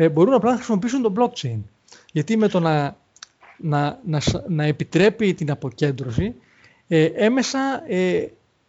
[0.00, 1.58] ε, μπορούν απλά να χρησιμοποιήσουν το blockchain.
[2.12, 2.96] Γιατί με το να,
[3.56, 6.34] να, να, να επιτρέπει την αποκέντρωση,
[6.88, 8.26] ε, έμεσα ε,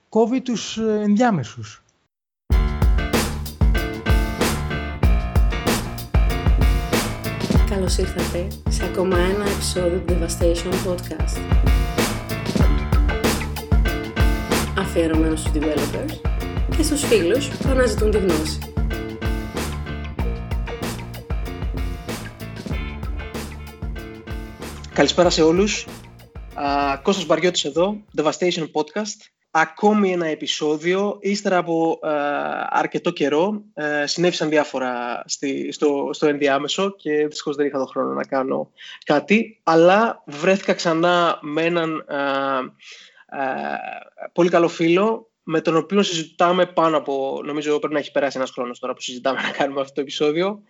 [0.10, 1.84] κόβει τους ενδιάμεσους.
[7.70, 11.40] Καλώς ήρθατε σε ακόμα ένα επεισόδιο του Devastation Podcast.
[14.78, 16.22] Αφιερωμένος στους developers
[16.78, 18.71] και στους φίλους που αναζητούν τη γνώση.
[24.94, 25.86] Καλησπέρα σε όλους.
[26.56, 29.20] Uh, Κώστας Μπαριώτης εδώ, Devastation Podcast.
[29.52, 32.10] Ακόμη ένα επεισόδιο, ύστερα από uh,
[32.70, 38.14] αρκετό καιρό, uh, συνέβησαν διάφορα στη, στο, στο ενδιάμεσο και δυστυχώς δεν είχα τον χρόνο
[38.14, 38.72] να κάνω
[39.06, 42.06] κάτι, αλλά βρέθηκα ξανά με έναν
[44.34, 48.52] πολύ καλό φίλο, με τον οποίο συζητάμε πάνω από, νομίζω πρέπει να έχει περάσει ένας
[48.52, 50.62] χρόνος τώρα που συζητάμε να κάνουμε αυτό το επεισόδιο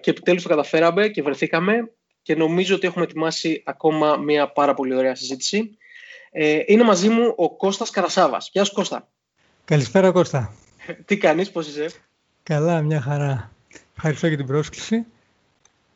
[0.00, 1.92] και επιτέλους το καταφέραμε και βρεθήκαμε
[2.24, 5.78] και νομίζω ότι έχουμε ετοιμάσει ακόμα μια πάρα πολύ ωραία συζήτηση.
[6.30, 8.50] Ε, είναι μαζί μου ο Κώστας Καρασάβας.
[8.52, 9.08] Γεια σου Κώστα.
[9.64, 10.54] Καλησπέρα Κώστα.
[11.06, 11.90] Τι κάνεις, πώς είσαι;
[12.42, 13.52] Καλά, μια χαρά.
[13.96, 15.06] Ευχαριστώ για την πρόσκληση.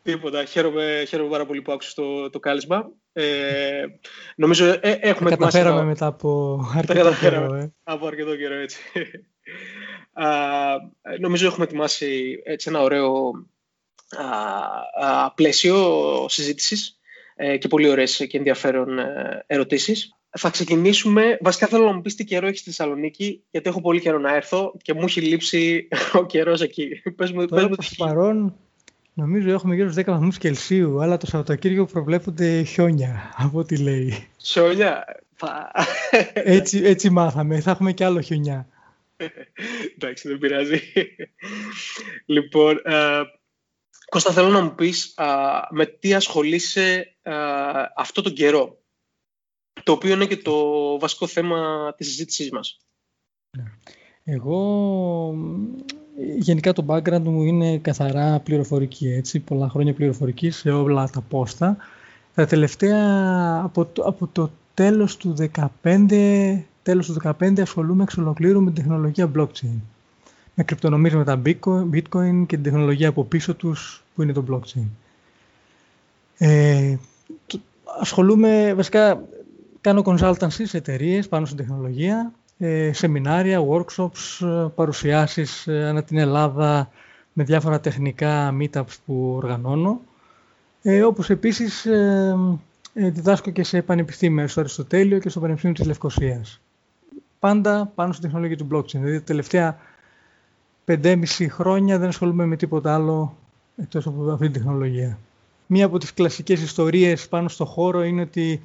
[0.03, 0.45] Τίποτα.
[0.45, 2.91] Χαίρομαι, χαίρομαι πάρα πολύ που άκουσες το, το κάλεσμα.
[3.13, 3.85] Ε,
[4.37, 5.59] νομίζω ε, έχουμε ετοιμάσει...
[5.59, 7.55] Καταφέραμε μετά από αρκετό καιρό.
[7.55, 7.73] Ε.
[7.83, 8.79] Από αρκετό καιρό, έτσι.
[10.13, 10.27] Α,
[11.21, 13.33] νομίζω έχουμε ετοιμάσει έτσι, ένα ωραίο
[15.35, 16.99] πλαίσιο συζήτησης
[17.41, 20.13] ε, και πολύ ωραίες και ενδιαφέρον ε, ερωτήσεις.
[20.31, 21.39] Θα ξεκινήσουμε.
[21.41, 24.35] Βασικά θέλω να μου πεις τι καιρό έχεις στη Θεσσαλονίκη, γιατί έχω πολύ καιρό να
[24.35, 25.89] έρθω και μου έχει λείψει
[26.21, 27.03] ο καιρός εκεί.
[27.17, 28.55] Πες μου, Τώρα, πες μου παρόν,
[29.15, 34.27] νομίζω έχουμε γύρω στους 10 βαθμούς Κελσίου, αλλά το Σαββατοκύριακο προβλέπονται χιόνια, από ό,τι λέει.
[34.43, 35.05] Χιόνια;
[36.33, 37.61] έτσι, έτσι μάθαμε.
[37.61, 38.69] Θα έχουμε και άλλο χιονιά.
[39.95, 40.81] Εντάξει, δεν πειράζει.
[42.27, 43.21] λοιπόν, ε,
[44.09, 45.15] Κώστα, θέλω να μου πεις
[45.71, 47.35] με τι ασχολείσαι α,
[47.97, 48.79] αυτό τον καιρό,
[49.83, 50.55] το οποίο είναι και το
[50.99, 52.81] βασικό θέμα της συζήτησής μας.
[53.57, 53.65] Ναι.
[54.25, 55.35] Εγώ,
[56.39, 61.77] γενικά το background μου είναι καθαρά πληροφορική, έτσι, πολλά χρόνια πληροφορική σε όλα τα πόστα.
[62.35, 65.35] Τα τελευταία, από το, από το τέλος του
[65.83, 69.81] 2015, τέλος του 2015 ασχολούμαι εξ ολοκλήρου με την τεχνολογία blockchain
[70.59, 74.87] με κρυπτονομίσματα bitcoin και την τεχνολογία από πίσω τους που είναι το blockchain.
[76.39, 76.97] Ε,
[77.47, 77.61] το,
[78.01, 79.23] ασχολούμαι, βασικά
[79.81, 86.19] κάνω consultancy σε εταιρείες πάνω στην τεχνολογία, ε, σεμινάρια, workshops, ε, παρουσιάσεις ε, ανά την
[86.19, 86.91] Ελλάδα
[87.33, 90.01] με διάφορα τεχνικά meetups που οργανώνω.
[90.83, 92.37] Ε, όπως επίσης ε,
[92.95, 96.61] ε, διδάσκω και σε πανεπιστήμια, στο Αριστοτέλειο και στο Πανεπιστήμιο της Λευκοσίας.
[97.39, 98.99] Πάντα πάνω στην τεχνολογία του blockchain.
[98.99, 99.79] Δηλαδή τα τελευταία
[100.89, 103.37] 5,5 χρόνια δεν ασχολούμαι με τίποτα άλλο
[103.77, 105.19] εκτός από αυτή την τεχνολογία.
[105.67, 108.63] Μία από τις κλασικές ιστορίες πάνω στο χώρο είναι ότι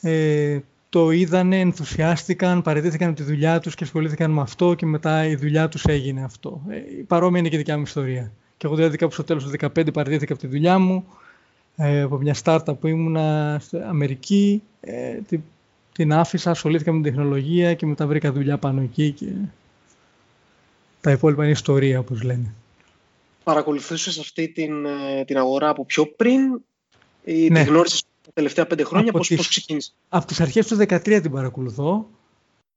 [0.00, 0.58] ε,
[0.88, 5.34] το είδανε, ενθουσιάστηκαν, παραιτήθηκαν από τη δουλειά τους και ασχολήθηκαν με αυτό και μετά η
[5.34, 6.60] δουλειά τους έγινε αυτό.
[6.68, 6.76] Ε,
[7.06, 8.32] παρόμοια είναι και η δικιά μου ιστορία.
[8.56, 11.04] Και εγώ δηλαδή κάπου στο τέλος του 2015 παραιτήθηκα από τη δουλειά μου,
[11.76, 15.42] ε, από μια startup που ήμουνα στην Αμερική, ε, την,
[15.92, 19.26] την άφησα, ασχολήθηκα με την τεχνολογία και μετά βρήκα δουλειά πάνω εκεί και
[21.08, 22.54] τα υπόλοιπα είναι ιστορία, όπως λένε.
[23.44, 26.40] Παρακολουθούσες αυτή την, ε, την αγορά από πιο πριν
[27.24, 27.62] ή ναι.
[27.62, 31.20] τη γνώρισες τα τελευταία πέντε χρόνια, πώς, τις, πώς ξεκίνησε; Από τις αρχές του 2013
[31.22, 32.08] την παρακολουθώ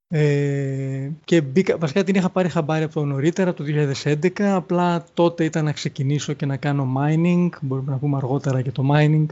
[0.08, 3.70] ε, και μπήκα, βασικά την είχα πάρει χαμπάρι από το νωρίτερα, από το
[4.04, 8.72] 2011, απλά τότε ήταν να ξεκινήσω και να κάνω mining, μπορούμε να πούμε αργότερα και
[8.72, 9.26] το mining,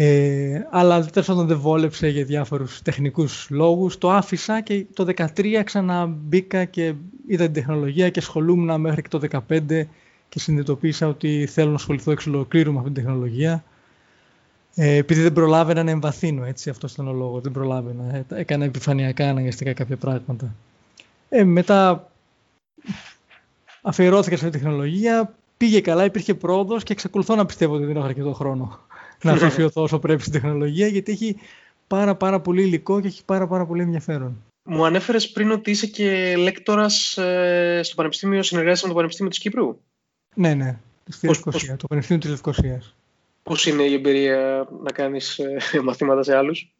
[0.00, 3.98] ε, αλλά τέλος πάντων δεν βόλεψε για διάφορους τεχνικούς λόγους.
[3.98, 6.94] Το άφησα και το 2013 ξαναμπήκα και
[7.26, 9.86] είδα την τεχνολογία και ασχολούμουν μέχρι και το 2015
[10.28, 13.64] και συνειδητοποίησα ότι θέλω να ασχοληθώ εξ ολοκλήρου με αυτή την τεχνολογία.
[14.74, 17.42] Ε, επειδή δεν προλάβαινα να εμβαθύνω, έτσι, αυτό ήταν ο λόγος.
[17.42, 18.14] Δεν προλάβαινα.
[18.14, 20.54] Ε, έκανα επιφανειακά αναγκαστικά κάποια πράγματα.
[21.28, 22.10] Ε, μετά
[23.82, 27.96] αφιερώθηκα σε αυτή τη τεχνολογία, πήγε καλά, υπήρχε πρόοδος και εξακολουθώ να πιστεύω ότι δεν
[27.96, 28.86] έχω αρκετό χρόνο
[29.22, 31.36] να αφιερωθώ όσο πρέπει στην τεχνολογία, γιατί έχει
[31.86, 34.42] πάρα, πάρα πολύ υλικό και έχει πάρα, πάρα πολύ ενδιαφέρον.
[34.62, 39.40] Μου ανέφερες πριν ότι είσαι και λέκτορας ε, στο Πανεπιστήμιο, συνεργάζεσαι με το Πανεπιστήμιο της
[39.40, 39.78] Κύπρου;
[40.34, 40.78] Ναι, ναι,
[41.08, 42.94] στη πώς, Λευκοσία, το Πανεπιστήμιο της Λευκοσίας.
[43.42, 46.72] Πώς είναι η εμπειρία να κάνεις ε, μαθήματα σε άλλους;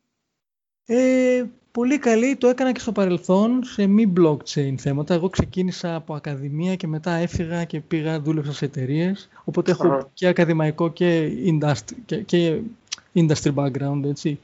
[0.87, 1.45] Ε,
[1.79, 5.15] πολύ καλή, το έκανα και στο παρελθόν σε μη blockchain θέματα.
[5.15, 9.29] Εγώ ξεκίνησα από ακαδημία και μετά έφυγα και πήγα, δούλεψα σε εταιρείες.
[9.45, 12.59] Οπότε έχω και ακαδημαϊκό και industry, και, και
[13.15, 14.39] industry background, έτσι.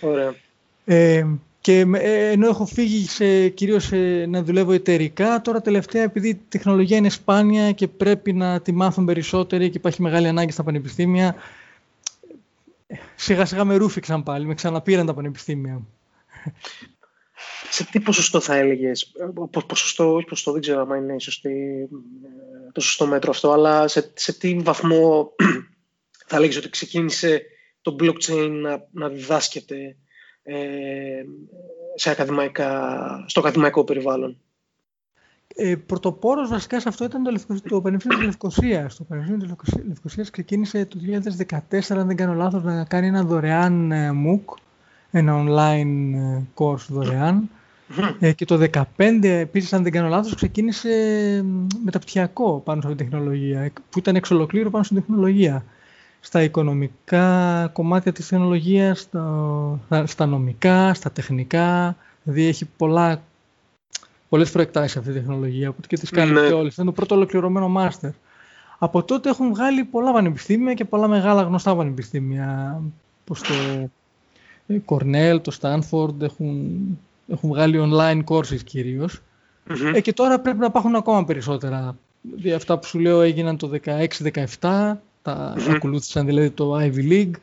[0.00, 0.34] Ωραία.
[0.84, 1.26] Ε,
[1.60, 3.90] και ε, ενώ έχω φύγει σε, κυρίως
[4.28, 9.04] να δουλεύω εταιρικά, τώρα τελευταία επειδή η τεχνολογία είναι σπάνια και πρέπει να τη μάθουν
[9.04, 11.34] περισσότεροι και υπάρχει μεγάλη ανάγκη στα πανεπιστήμια,
[13.16, 15.80] σιγά σιγά με ρούφηξαν πάλι, με ξαναπήραν τα πανεπιστήμια.
[17.70, 19.12] Σε τι ποσοστό θα έλεγες,
[19.66, 21.88] ποσοστό, όχι ποσοστό, δεν ξέρω αν είναι σωστή,
[22.72, 25.32] το σωστό μέτρο αυτό, αλλά σε, σε τι βαθμό
[26.28, 27.42] θα έλεγες ότι ξεκίνησε
[27.82, 29.96] το blockchain να, να διδάσκεται
[30.42, 31.22] ε,
[31.94, 34.40] σε ακαδημαϊκά, στο ακαδημαϊκό περιβάλλον;
[35.54, 38.96] Ε, Πρωτοπόρος βασικά σε αυτό ήταν το, το Πανεπιστήμιο της Λευκοσίας.
[38.96, 40.98] Το Πανεπιστήμιο της Λευκοσία ξεκίνησε το
[41.70, 44.54] 2014, αν δεν κάνω λάθος, να κάνει ένα δωρεάν ε, MOOC,
[45.10, 47.50] ένα online ε, course δωρεάν.
[48.18, 50.88] Ε, και το 2015, επίσης, αν δεν κάνω λάθος, ξεκίνησε
[51.84, 55.64] μεταπτυχιακό πάνω στην τεχνολογία, που ήταν εξ ολοκλήρου πάνω στην τεχνολογία
[56.20, 61.96] στα οικονομικά κομμάτια της τεχνολογίας, στα, στα νομικά, στα τεχνικά.
[62.22, 63.22] Δηλαδή έχει πολλά,
[64.28, 66.46] πολλές προεκτάσεις αυτή η τεχνολογία που και τις κάνει ναι.
[66.46, 66.76] και όλες.
[66.76, 68.10] Είναι το πρώτο ολοκληρωμένο μάστερ.
[68.78, 72.80] Από τότε έχουν βγάλει πολλά πανεπιστήμια και πολλά μεγάλα γνωστά πανεπιστήμια.
[73.22, 73.54] Όπως το
[74.86, 76.78] Cornell, το Stanford έχουν,
[77.28, 79.22] έχουν βγάλει online courses κυρίως.
[79.94, 81.96] Ε, και τώρα πρέπει να υπάρχουν ακόμα περισσότερα.
[82.20, 83.70] Δηλαδή αυτά που σου λέω έγιναν το
[84.60, 87.34] 16-17 τα mm ακολούθησαν δηλαδή το Ivy League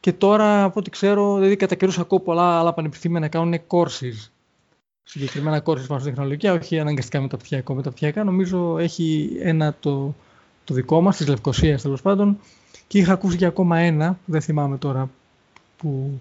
[0.00, 4.30] και τώρα από ό,τι ξέρω, δηλαδή κατά καιρούς ακούω πολλά άλλα πανεπιστήμια να κάνουν courses.
[5.02, 7.74] Συγκεκριμένα courses πάνω στην τεχνολογία, όχι αναγκαστικά μεταπτυχιακό.
[7.74, 10.14] Μεταπτυχιακά νομίζω έχει ένα το,
[10.64, 12.38] το δικό μας, της Λευκοσίας τέλος πάντων
[12.86, 15.10] και είχα ακούσει και ακόμα ένα, που δεν θυμάμαι τώρα
[15.76, 16.20] που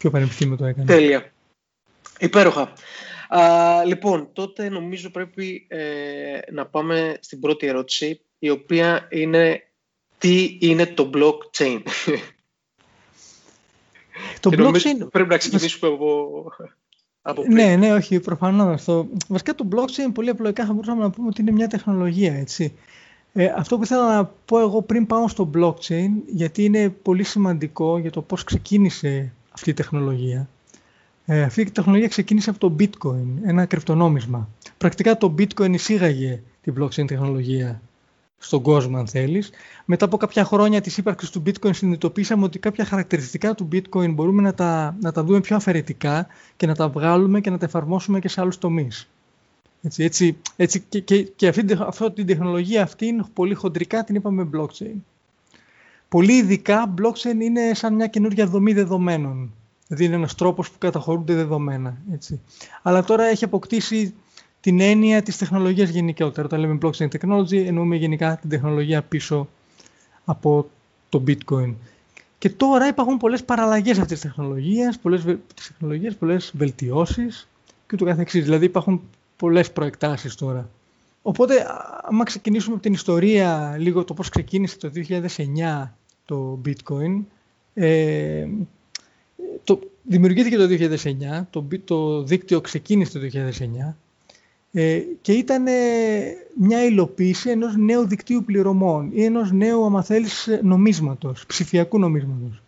[0.00, 1.32] ποιο πανεπιστήμιο το έκανε; Τέλεια.
[2.18, 2.72] Υπέροχα.
[3.28, 9.62] Α, λοιπόν, τότε νομίζω πρέπει ε, να πάμε στην πρώτη ερώτηση, η οποία είναι
[10.18, 11.82] τι είναι το blockchain;
[14.40, 15.10] Το blockchain...
[15.10, 16.52] Πρέπει να ξεκινήσουμε από...
[17.22, 17.54] από πριν.
[17.54, 18.84] Ναι, ναι, όχι, προφανώς.
[18.84, 19.08] Το...
[19.28, 22.72] Βασικά το blockchain πολύ απλοϊκά θα μπορούσαμε να πούμε ότι είναι μια τεχνολογία, έτσι.
[23.32, 27.98] Ε, αυτό που ήθελα να πω εγώ πριν πάω στο blockchain, γιατί είναι πολύ σημαντικό
[27.98, 30.48] για το πώς ξεκίνησε αυτή η τεχνολογία.
[31.26, 34.48] Ε, αυτή η τεχνολογία ξεκίνησε από το bitcoin, ένα κρυπτονόμισμα.
[34.78, 37.80] Πρακτικά το bitcoin εισήγαγε την blockchain τεχνολογία
[38.38, 39.50] στον κόσμο αν θέλεις.
[39.84, 44.42] Μετά από κάποια χρόνια της ύπαρξης του bitcoin συνειδητοποίησαμε ότι κάποια χαρακτηριστικά του bitcoin μπορούμε
[44.42, 46.26] να τα, να τα δούμε πιο αφαιρετικά
[46.56, 49.08] και να τα βγάλουμε και να τα εφαρμόσουμε και σε άλλους τομείς.
[49.82, 54.48] Έτσι, έτσι, έτσι και, και, και αυτή, αυτή την τεχνολογία αυτή πολύ χοντρικά την είπαμε
[54.54, 54.96] blockchain.
[56.10, 59.52] Πολύ ειδικά blockchain είναι σαν μια καινούργια δομή δεδομένων.
[59.86, 61.96] Δηλαδή είναι ένας τρόπος που καταχωρούνται δεδομένα.
[62.12, 62.40] Έτσι.
[62.82, 64.14] Αλλά τώρα έχει αποκτήσει
[64.60, 66.46] την έννοια της τεχνολογίας γενικότερα.
[66.46, 69.48] Όταν λέμε blockchain technology εννοούμε γενικά την τεχνολογία πίσω
[70.24, 70.70] από
[71.08, 71.74] το bitcoin.
[72.38, 75.24] Και τώρα υπάρχουν πολλές παραλλαγές αυτής της τεχνολογίας, πολλές,
[75.54, 78.44] της τεχνολογίας, πολλές βελτιώσεις και ούτω καθεξής.
[78.44, 79.02] Δηλαδή υπάρχουν
[79.36, 80.68] πολλές προεκτάσεις τώρα.
[81.22, 81.66] Οπότε,
[82.02, 85.94] άμα ξεκινήσουμε από την ιστορία, λίγο το πώς ξεκίνησε το 2009
[86.30, 87.22] το bitcoin,
[87.74, 88.46] ε,
[89.64, 93.94] το, δημιουργήθηκε το 2009, το, το δίκτυο ξεκίνησε το 2009
[94.72, 95.72] ε, και ήταν ε,
[96.56, 102.62] μια υλοποίηση ενός νέου δικτύου πληρωμών ή ενός νέου, άμα θέλεις, νομίσματος, ψηφιακού νομίσματος.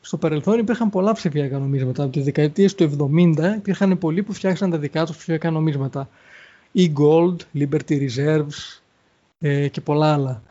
[0.00, 2.02] Στο παρελθόν υπήρχαν πολλά ψηφιακά νομίσματα.
[2.02, 6.08] Από τις δεκαετίες του 70 υπήρχαν πολλοί που φτιάξαν τα δικά τους ψηφιακά νομίσματα.
[6.74, 8.80] E-Gold, Liberty Reserves
[9.38, 10.42] ε, και πολλά άλλα.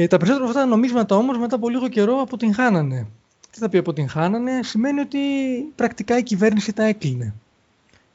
[0.00, 3.06] Ε, τα περισσότερα αυτά τα νομίσματα όμως μετά από λίγο καιρό αποτυγχάνανε.
[3.50, 5.18] Τι θα πει αποτυγχάνανε, σημαίνει ότι
[5.74, 7.34] πρακτικά η κυβέρνηση τα έκλεινε.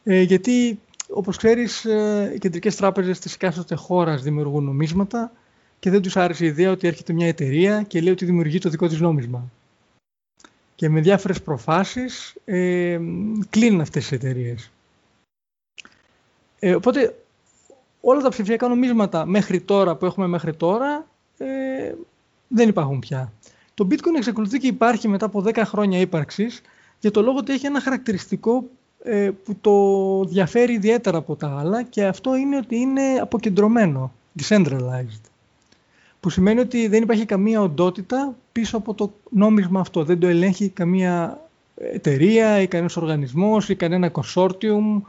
[0.04, 0.80] Ε, γιατί
[1.10, 5.32] όπως ξέρεις, ε, οι κεντρικές τράπεζες της εκάστοτε χώρας δημιουργούν νομίσματα
[5.80, 8.70] και δεν τους άρεσε η ιδέα ότι έρχεται μια εταιρεία και λέει ότι δημιουργεί το
[8.70, 9.52] δικό της νόμισμα.
[10.76, 13.00] Και με διάφορες προφάσεις ε,
[13.50, 14.72] κλείνουν αυτές τις εταιρείες.
[16.60, 17.24] Ε, οπότε
[18.02, 21.94] όλα τα ψηφιακά νομίσματα μέχρι τώρα που έχουμε μέχρι τώρα ε,
[22.48, 23.34] δεν υπάρχουν πια.
[23.74, 26.62] Το bitcoin εξακολουθεί και υπάρχει μετά από 10 χρόνια ύπαρξης
[27.00, 28.64] για το λόγο ότι έχει ένα χαρακτηριστικό
[29.04, 35.22] ε, που το διαφέρει ιδιαίτερα από τα άλλα και αυτό είναι ότι είναι αποκεντρωμένο, decentralized.
[36.20, 40.04] Που σημαίνει ότι δεν υπάρχει καμία οντότητα πίσω από το νόμισμα αυτό.
[40.04, 41.42] Δεν το ελέγχει καμία
[41.76, 45.02] εταιρεία ή κανένας οργανισμός ή κανένα consortium.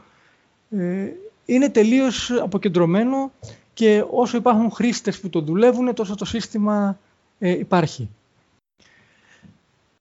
[0.69, 1.07] Ε,
[1.45, 3.31] είναι τελείως αποκεντρωμένο
[3.75, 6.99] και όσο υπάρχουν χρήστες που το δουλεύουν τόσο το σύστημα
[7.39, 8.09] ε, υπάρχει.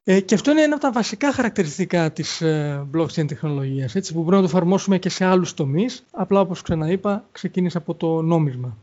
[0.05, 4.19] Ε, και αυτό είναι ένα από τα βασικά χαρακτηριστικά της ε, blockchain τεχνολογίας, έτσι, που
[4.19, 6.05] μπορούμε να το εφαρμόσουμε και σε άλλους τομείς.
[6.11, 8.77] Απλά, όπως ξαναείπα, ξεκίνησε από το νόμισμα.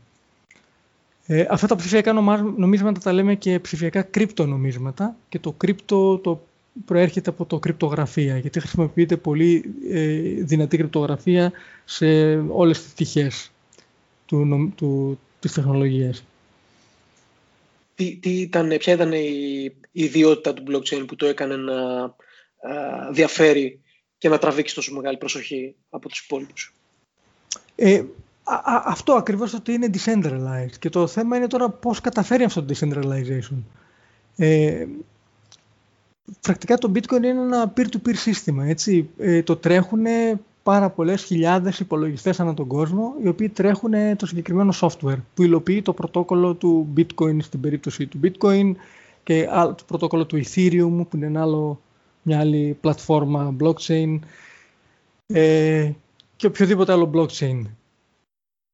[1.26, 2.12] Ε, αυτά τα ψηφιακά
[2.56, 6.40] νομίσματα τα λέμε και ψηφιακά κρυπτονομίσματα και το κρυπτο το
[6.84, 11.52] προέρχεται από το κρυπτογραφία, γιατί χρησιμοποιείται πολύ ε, δυνατή κρυπτογραφία
[11.84, 13.51] σε όλες τις τυχές
[14.32, 16.24] του, του, της τεχνολογίας.
[17.94, 19.62] Τι, τι ήταν, ποια ήταν η,
[19.92, 21.74] η ιδιότητα του blockchain που το έκανε να
[23.12, 23.80] διαφέρει
[24.18, 26.74] και να τραβήξει τόσο μεγάλη προσοχή από τους υπόλοιπους;
[27.74, 28.04] Ε,
[28.84, 33.62] αυτό ακριβώς ότι είναι decentralized και το θέμα είναι τώρα πώς καταφέρει αυτό το decentralization.
[34.36, 34.86] Ε,
[36.40, 38.66] πρακτικά το bitcoin είναι ένα peer-to-peer σύστημα.
[38.66, 39.10] Έτσι.
[39.18, 40.06] Ε, το τρέχουν
[40.62, 45.82] πάρα πολλές χιλιάδες υπολογιστές ανά τον κόσμο οι οποίοι τρέχουν το συγκεκριμένο software που υλοποιεί
[45.82, 48.72] το πρωτόκολλο του bitcoin στην περίπτωση του bitcoin
[49.22, 51.80] και το πρωτόκολλο του ethereum που είναι ένα άλλο,
[52.22, 54.18] μια άλλη πλατφόρμα blockchain
[55.26, 55.90] ε,
[56.36, 57.62] και οποιοδήποτε άλλο blockchain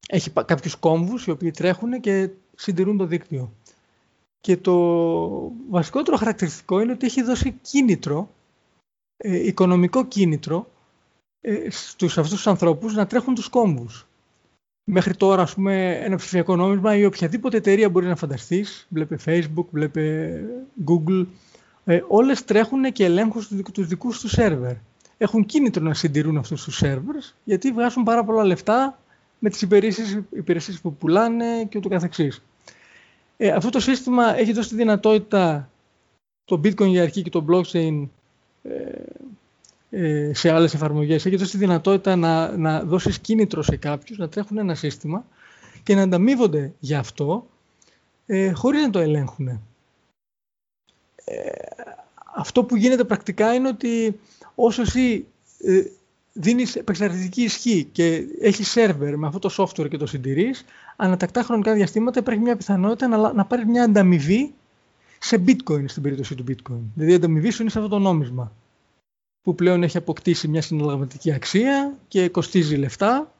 [0.09, 3.52] έχει κάποιους κόμβους οι οποίοι τρέχουν και συντηρούν το δίκτυο.
[4.40, 4.76] Και το
[5.71, 8.30] βασικότερο χαρακτηριστικό είναι ότι έχει δώσει κίνητρο,
[9.16, 10.71] ε, οικονομικό κίνητρο,
[11.40, 14.07] ε, στους αυτούς τους ανθρώπους να τρέχουν τους κόμβους.
[14.85, 19.64] Μέχρι τώρα, ας πούμε, ένα ψηφιακό νόμισμα ή οποιαδήποτε εταιρεία μπορεί να φανταστείς, βλέπε Facebook,
[19.71, 20.33] βλέπε
[20.87, 21.26] Google,
[21.85, 24.75] ε, όλες τρέχουν και ελέγχουν τους δικούς τους σερβερ.
[25.18, 28.99] Έχουν κίνητρο να συντηρούν αυτούς τους σερβερς, γιατί βγάζουν πάρα πολλά λεφτά
[29.38, 32.42] με τις υπηρεσίες, υπηρεσίες που πουλάνε και ούτω καθεξής.
[33.37, 35.71] Ε, αυτό το σύστημα έχει δώσει τη δυνατότητα
[36.45, 38.09] το bitcoin για αρχή και το blockchain
[38.62, 39.04] ε, ε,
[40.33, 41.26] σε άλλες εφαρμογές.
[41.26, 45.25] Έχεις δώσει τη δυνατότητα να, να δώσεις κίνητρο σε κάποιους να τρέχουν ένα σύστημα
[45.83, 47.47] και να ανταμείβονται γι' αυτό
[48.26, 49.49] ε, χωρίς να το ελέγχουν.
[49.49, 49.61] Ε,
[52.37, 54.21] αυτό που γίνεται πρακτικά είναι ότι
[54.54, 55.26] όσο εσύ
[55.59, 55.83] ε,
[56.33, 60.64] δίνεις επεξαρτητική ισχύ και έχεις σερβερ με αυτό το software και το συντηρείς,
[60.97, 64.54] ανατακτά χρονικά διαστήματα υπάρχει μια πιθανότητα να, να πάρεις μια ανταμοιβή
[65.18, 66.80] σε bitcoin στην περίπτωση του bitcoin.
[66.95, 68.52] Δηλαδή η ανταμοιβή σου είναι σε αυτό το νόμισμα
[69.49, 73.35] που πλέον έχει αποκτήσει μια συναλλαγματική αξία και κοστίζει λεφτά,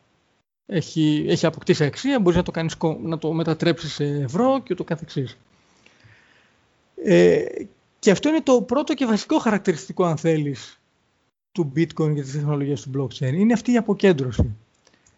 [0.67, 4.85] έχει, έχει αποκτήσει αξία, μπορείς να το, κάνεις, να το μετατρέψεις σε ευρώ και ούτω
[4.85, 5.39] καθεξής.
[6.95, 7.45] Ε,
[7.99, 10.81] και αυτό είναι το πρώτο και βασικό χαρακτηριστικό, αν θέλεις,
[11.53, 13.33] του bitcoin και της τεχνολογίας του blockchain.
[13.33, 14.57] Είναι αυτή η αποκέντρωση.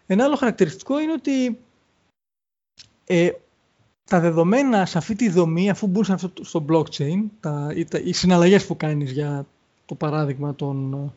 [0.06, 1.59] Ένα άλλο χαρακτηριστικό είναι ότι
[3.06, 3.30] ε,
[4.04, 8.66] τα δεδομένα σε αυτή τη δομή, αφού μπουν αυτό, στο blockchain, τα, οι, οι συναλλαγές
[8.66, 9.47] που κάνεις για
[9.90, 11.12] το παράδειγμα των,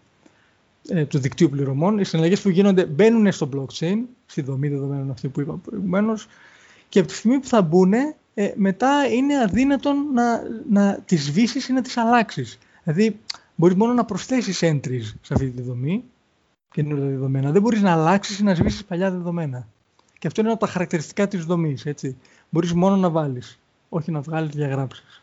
[0.87, 5.27] ε, του δικτύου πληρωμών, οι συναλλαγές που γίνονται μπαίνουν στο blockchain, στη δομή δεδομένων αυτή
[5.27, 6.27] που είπαμε προηγουμένως,
[6.89, 11.67] και από τη στιγμή που θα μπουν, ε, μετά είναι αδύνατον να, να τις σβήσεις
[11.67, 12.57] ή να τις αλλάξεις.
[12.83, 13.19] Δηλαδή,
[13.55, 16.03] μπορείς μόνο να προσθέσεις entries σε αυτή τη δομή,
[16.71, 17.51] καινούργια δεδομένα.
[17.51, 19.67] Δεν μπορείς να αλλάξεις ή να σβήσεις παλιά δεδομένα.
[20.19, 22.17] Και αυτό είναι από τα χαρακτηριστικά της δομής, έτσι.
[22.49, 25.22] Μπορείς μόνο να βάλεις, όχι να βγάλεις διαγράψεις.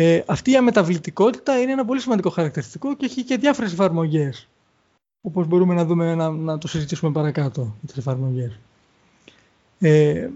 [0.00, 4.48] Ε, αυτή η αμεταβλητικότητα είναι ένα πολύ σημαντικό χαρακτηριστικό και έχει και διάφορες εφαρμογές.
[5.20, 8.58] Όπως μπορούμε να δούμε να, να το συζητήσουμε παρακάτω τις εφαρμογές.
[9.78, 10.28] Ε,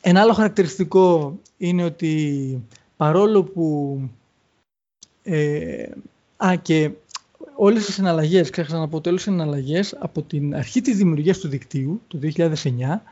[0.00, 2.62] ένα άλλο χαρακτηριστικό είναι ότι
[2.96, 4.00] παρόλο που
[5.22, 5.88] ε,
[6.36, 6.90] α, και
[7.54, 11.38] όλες οι συναλλαγές, ξέχασα να πω ότι όλες οι συναλλαγές από την αρχή της δημιουργίας
[11.38, 13.02] του δικτύου, το 2009,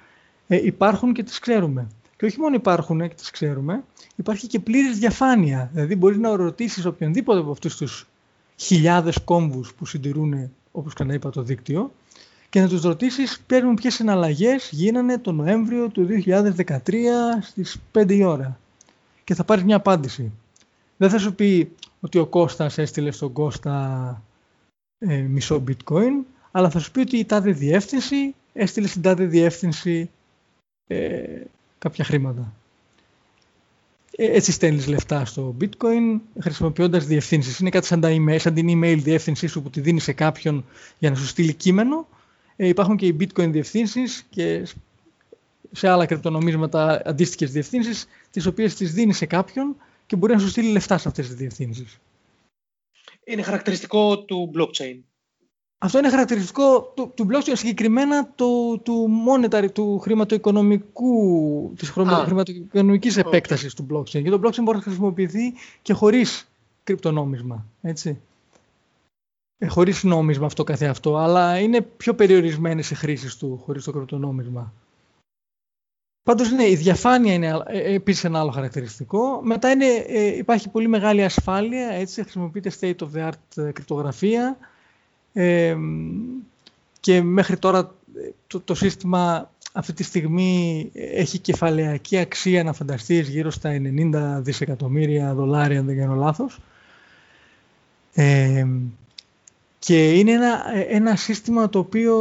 [0.46, 1.86] ε, υπάρχουν και τις ξέρουμε.
[2.18, 3.84] Και όχι μόνο υπάρχουν και τις ξέρουμε,
[4.16, 5.70] υπάρχει και πλήρης διαφάνεια.
[5.72, 8.06] Δηλαδή μπορείς να ρωτήσεις οποιονδήποτε από αυτούς τους
[8.56, 11.92] χιλιάδες κόμβους που συντηρούν, όπως είπα, το δίκτυο
[12.48, 13.40] και να τους ρωτήσεις
[13.74, 16.94] ποιες συναλλαγές γίνανε τον Νοέμβριο του 2013
[17.40, 18.58] στις 5 η ώρα.
[19.24, 20.32] Και θα πάρεις μια απάντηση.
[20.96, 24.22] Δεν θα σου πει ότι ο Κώστας έστειλε στον Κώστα
[24.98, 30.10] ε, μισό bitcoin, αλλά θα σου πει ότι η τάδε διεύθυνση έστειλε στην τάδε διεύθυνση
[30.86, 31.42] ε,
[31.78, 32.52] κάποια χρήματα.
[34.10, 37.58] Ε, έτσι στέλνεις λεφτά στο bitcoin χρησιμοποιώντας διευθύνσεις.
[37.58, 40.64] Είναι κάτι σαν, τα email, σαν την email διεύθυνσής σου που τη δίνεις σε κάποιον
[40.98, 42.08] για να σου στείλει κείμενο.
[42.56, 44.66] Ε, υπάρχουν και οι bitcoin διευθύνσεις και
[45.72, 50.48] σε άλλα κρυπτονομίσματα αντίστοιχες διευθύνσεις τις οποίες τις δίνεις σε κάποιον και μπορεί να σου
[50.48, 51.98] στείλει λεφτά σε αυτές τις διευθύνσεις.
[53.24, 54.98] Είναι χαρακτηριστικό του blockchain.
[55.80, 63.74] Αυτό είναι χαρακτηριστικό του, του blockchain, συγκεκριμένα του, του monetary, του χρηματοοικονομικού, της χρηματοοικονομικής επέκτασης
[63.74, 64.22] του blockchain.
[64.22, 66.48] Και το blockchain μπορεί να χρησιμοποιηθεί και χωρίς
[66.84, 68.20] κρυπτονόμισμα, έτσι.
[69.58, 74.72] Ε, χωρίς νόμισμα αυτό καθεαυτό, αλλά είναι πιο περιορισμένες οι χρήσεις του χωρίς το κρυπτονόμισμα.
[76.22, 79.40] Πάντως ναι, η διαφάνεια είναι ε, επίσης ένα άλλο χαρακτηριστικό.
[79.42, 83.62] Μετά είναι, ε, υπάρχει πολύ μεγάλη ασφάλεια, έτσι χρησιμοποιείται state of the art
[85.32, 86.46] ε, κρυπτογραφία
[87.00, 87.94] και μέχρι τώρα
[88.46, 95.34] το, το, σύστημα αυτή τη στιγμή έχει κεφαλαιακή αξία να φανταστείς γύρω στα 90 δισεκατομμύρια
[95.34, 96.58] δολάρια αν δεν κάνω λάθος
[98.14, 98.66] Ε,
[99.78, 102.16] και είναι ένα, ένα σύστημα το οποίο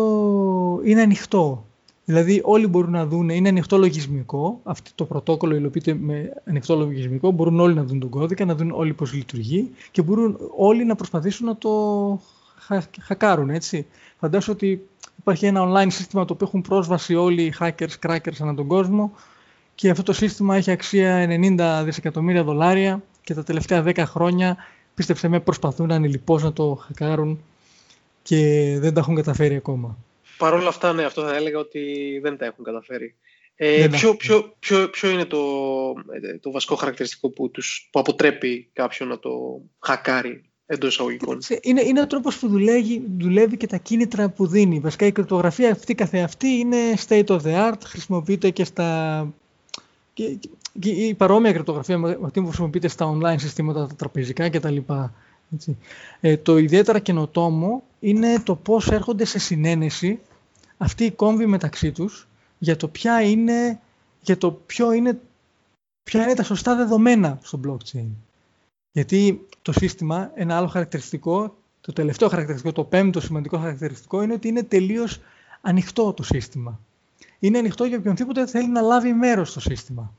[0.84, 1.66] είναι ανοιχτό.
[2.06, 7.32] Δηλαδή όλοι μπορούν να δουν, είναι ανοιχτό λογισμικό, αυτό το πρωτόκολλο υλοποιείται με ανοιχτό λογισμικό,
[7.32, 10.96] μπορούν όλοι να δουν τον κώδικα, να δουν όλοι πώς λειτουργεί και μπορούν όλοι να
[10.96, 11.70] προσπαθήσουν να το
[13.02, 13.86] χακάρουν, έτσι.
[14.20, 14.88] Φαντάζομαι ότι
[15.20, 19.16] υπάρχει ένα online σύστημα το οποίο έχουν πρόσβαση όλοι οι hackers, crackers ανά τον κόσμο
[19.76, 24.58] και αυτό το σύστημα έχει αξία 90 δισεκατομμύρια δολάρια και τα τελευταία 10 χρόνια
[24.94, 27.44] πίστεψε με προσπαθούν ανηλυπώς να το χακάρουν
[28.22, 28.38] και
[28.80, 29.98] δεν τα έχουν καταφέρει ακόμα.
[30.38, 33.16] Παρ' όλα αυτά, ναι, αυτό θα έλεγα ότι δεν τα έχουν καταφέρει.
[33.56, 35.40] Ε, ποιο, ποιο, ποιο, ποιο, είναι το,
[36.22, 41.40] ε, το βασικό χαρακτηριστικό που, τους, που αποτρέπει κάποιον να το χακάρει; Εντός εισαγωγικών.
[41.62, 44.80] Είναι, είναι ο τρόπος που δουλεύει, δουλεύει και τα κίνητρα που δίνει.
[44.80, 49.34] Βασικά η κρυπτογραφία αυτή καθεαυτή είναι state of the art, χρησιμοποιείται και στα.
[50.14, 50.38] Και,
[50.80, 54.78] και η παρόμοια κρυπτογραφία με αυτή που χρησιμοποιείται στα online συστήματα, τα τραπεζικά κτλ.
[56.22, 60.20] Ε, το ιδιαίτερα καινοτόμο είναι το πώς έρχονται σε συνένεση
[60.78, 63.80] αυτοί οι κόμβοι μεταξύ τους για το ποια είναι,
[64.22, 65.20] για το ποιο είναι,
[66.04, 68.27] ποια είναι τα σωστά δεδομένα στο blockchain.
[68.98, 74.48] Γιατί το σύστημα, ένα άλλο χαρακτηριστικό, το τελευταίο χαρακτηριστικό, το πέμπτο σημαντικό χαρακτηριστικό είναι ότι
[74.48, 75.20] είναι τελείως
[75.62, 76.80] ανοιχτό το σύστημα.
[77.40, 80.14] Είναι ανοιχτό για οποιονδήποτε θέλει να λάβει μέρος στο σύστημα.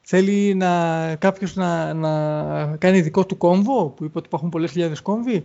[0.00, 5.00] Θέλει να, κάποιος να, να κάνει δικό του κόμβο, που είπε ότι υπάρχουν πολλές χιλιάδες
[5.00, 5.44] κόμβοι,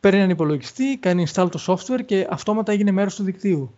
[0.00, 3.74] παίρνει έναν υπολογιστή, κάνει install το software και αυτόματα έγινε μέρος του δικτύου.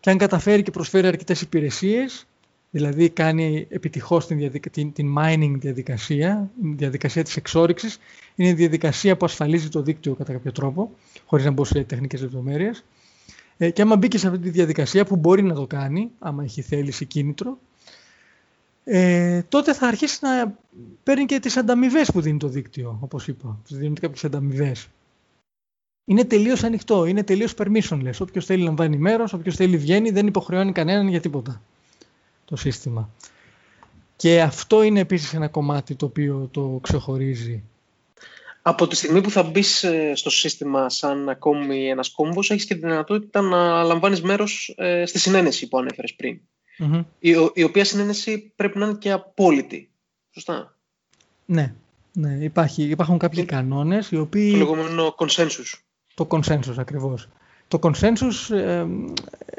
[0.00, 2.26] Και αν καταφέρει και προσφέρει αρκετές υπηρεσίες,
[2.74, 7.98] δηλαδή κάνει επιτυχώς την, την, την mining διαδικασία, η διαδικασία της εξόριξης,
[8.34, 10.90] είναι η διαδικασία που ασφαλίζει το δίκτυο κατά κάποιο τρόπο,
[11.26, 12.84] χωρίς να μπω σε τεχνικές λεπτομέρειες.
[13.56, 16.62] Ε, και άμα μπήκε σε αυτή τη διαδικασία που μπορεί να το κάνει, άμα έχει
[16.62, 17.58] θέληση κίνητρο,
[18.84, 20.58] ε, τότε θα αρχίσει να
[21.02, 23.58] παίρνει και τις ανταμοιβές που δίνει το δίκτυο, όπως είπα.
[23.68, 24.88] Τους δίνουν κάποιες ανταμοιβές.
[26.04, 28.18] Είναι τελείως ανοιχτό, είναι τελείως permissionless.
[28.18, 31.62] Όποιος θέλει λαμβάνει μέρος, όποιος θέλει βγαίνει, δεν υποχρεώνει κανέναν για τίποτα
[32.52, 33.10] το σύστημα.
[34.16, 37.62] Και αυτό είναι επίσης ένα κομμάτι το οποίο το ξεχωρίζει.
[38.62, 42.74] Από τη στιγμή που θα μπεις ε, στο σύστημα σαν ακόμη ένας κόμβος, έχεις και
[42.74, 46.40] τη δυνατότητα να λαμβάνεις μέρος ε, στη συνένεση που ανέφερες πριν.
[47.18, 49.90] Η, η οποία συνένεση πρέπει να είναι και απόλυτη.
[50.30, 50.76] Σωστά.
[51.44, 51.74] Ναι,
[52.12, 54.50] ναι υπάρχει, υπάρχουν κάποιοι κανόνες οι οποίοι...
[54.50, 55.78] Το λεγόμενο consensus.
[56.14, 57.28] Το consensus ακριβώς.
[57.72, 58.32] Το consensus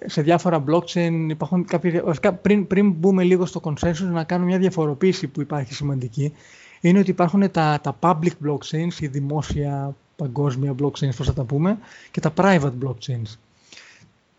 [0.06, 2.02] σε διάφορα blockchain υπάρχουν κάποιοι...
[2.42, 6.34] Πριν, πριν μπούμε λίγο στο consensus να κάνω μια διαφοροποίηση που υπάρχει σημαντική
[6.82, 11.78] είναι ότι υπάρχουν τα, τα public blockchains, η δημόσια παγκόσμια blockchains, πώς θα τα πούμε,
[12.12, 13.38] και τα private blockchains.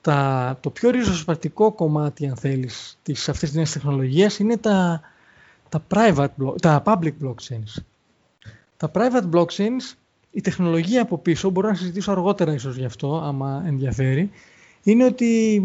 [0.00, 5.00] Τα, το πιο ριζοσπαστικό κομμάτι, αν θέλεις, της, αυτής της νέας τεχνολογίας είναι τα,
[5.68, 7.82] τα, private, τα public blockchains.
[8.76, 9.96] Τα private blockchains
[10.34, 14.30] η τεχνολογία από πίσω, μπορώ να συζητήσω αργότερα ίσως γι' αυτό, άμα ενδιαφέρει,
[14.82, 15.62] είναι ότι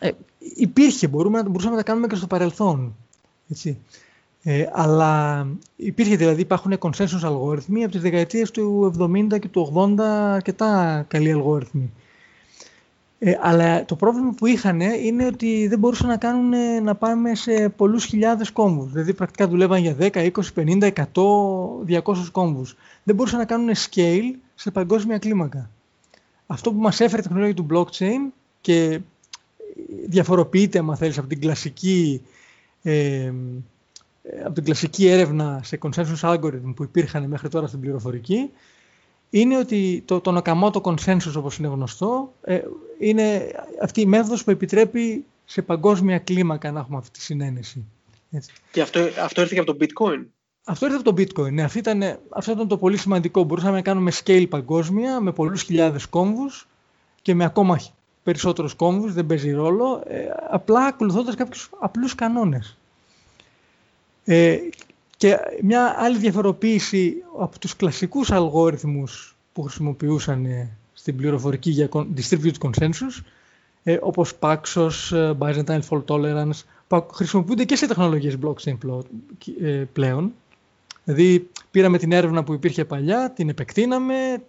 [0.00, 2.96] ε, υπήρχε, μπορούμε, μπορούσαμε να τα κάνουμε και στο παρελθόν.
[3.48, 3.78] Έτσι.
[4.42, 10.00] Ε, αλλά υπήρχε δηλαδή, υπάρχουν consensus αλγόριθμοι από τις δεκαετίες του 70 και του 80
[10.34, 11.92] αρκετά καλοί αλγόριθμοι.
[13.18, 17.68] Ε, αλλά το πρόβλημα που είχαν είναι ότι δεν μπορούσαν να κάνουν να πάμε σε
[17.68, 18.92] πολλούς χιλιάδες κόμβους.
[18.92, 21.04] Δηλαδή πρακτικά δουλεύαν για 10, 20, 50, 100,
[21.86, 22.76] 200 κόμβους.
[23.02, 25.70] Δεν μπορούσαν να κάνουν scale σε παγκόσμια κλίμακα.
[26.46, 29.00] Αυτό που μας έφερε η τεχνολογία του blockchain και
[30.06, 32.22] διαφοροποιείται, αν θέλεις, από την κλασική,
[32.82, 33.32] ε,
[34.44, 38.50] από την κλασική έρευνα σε consensus algorithm που υπήρχαν μέχρι τώρα στην πληροφορική,
[39.40, 42.60] είναι ότι το, το Nakamoto Consensus, όπως είναι γνωστό, ε,
[42.98, 43.50] είναι
[43.82, 47.84] αυτή η μέθοδος που επιτρέπει σε παγκόσμια κλίμακα να έχουμε αυτή τη συνένεση.
[48.30, 48.52] Έτσι.
[48.70, 50.24] Και αυτό, αυτό ήρθε και από το bitcoin.
[50.64, 51.52] Αυτό ήρθε από το bitcoin.
[51.52, 53.42] Ναι, αυτό, ήταν, αυτό ήταν το πολύ σημαντικό.
[53.44, 56.68] Μπορούσαμε να κάνουμε scale παγκόσμια με πολλούς χιλιάδες κόμβους
[57.22, 57.80] και με ακόμα
[58.22, 62.78] περισσότερους κόμβους, δεν παίζει ρόλο, ε, απλά ακολουθώντας κάποιους απλούς κανόνες.
[64.24, 64.58] Ε,
[65.16, 72.58] και μια άλλη διαφοροποίηση από τους κλασικούς αλγόριθμους που χρησιμοποιούσαν ε, στην πληροφορική για distributed
[72.60, 73.22] consensus,
[73.82, 78.76] ε, όπως Paxos, ε, Byzantine Fault Tolerance, που χρησιμοποιούνται και σε τεχνολογίες blockchain
[79.92, 80.32] πλέον.
[81.04, 84.42] Δηλαδή πήραμε την έρευνα που υπήρχε παλιά, την επεκτείναμε,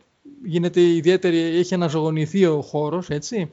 [0.43, 3.49] γίνεται ιδιαίτερη, έχει αναζωογονηθεί ο χώρος, έτσι,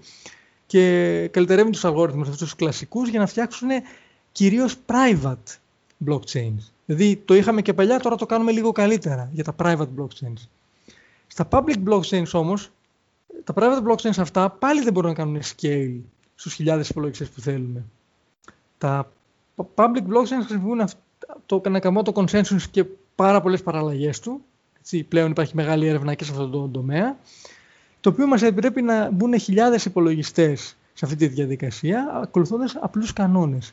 [0.66, 3.68] και καλυτερεύουν τους αλγόριθμους αυτούς τους κλασικούς για να φτιάξουν
[4.32, 5.56] κυρίως private
[6.06, 6.71] blockchains.
[6.86, 10.48] Δηλαδή το είχαμε και παλιά, τώρα το κάνουμε λίγο καλύτερα για τα private blockchains.
[11.26, 12.70] Στα public blockchains όμως,
[13.44, 16.00] τα private blockchains αυτά πάλι δεν μπορούν να κάνουν scale
[16.34, 17.84] στους χιλιάδες υπολογιστές που θέλουμε.
[18.78, 19.08] Τα
[19.74, 20.88] public blockchains χρησιμοποιούν
[21.46, 24.40] το Nakamoto consensus και πάρα πολλές παραλλαγές του,
[24.78, 27.16] Έτσι, πλέον υπάρχει μεγάλη έρευνα και σε αυτό το τομέα,
[28.00, 33.72] το οποίο μας επιτρέπει να μπουν χιλιάδες υπολογιστές σε αυτή τη διαδικασία, ακολουθώντας απλούς κανόνες.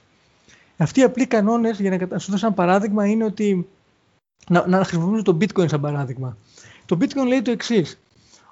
[0.82, 3.68] Αυτοί οι απλοί κανόνες, για να σου δώσω ένα παράδειγμα, είναι ότι
[4.48, 6.38] να, να χρησιμοποιήσουμε το bitcoin σαν παράδειγμα.
[6.86, 8.00] Το bitcoin λέει το εξής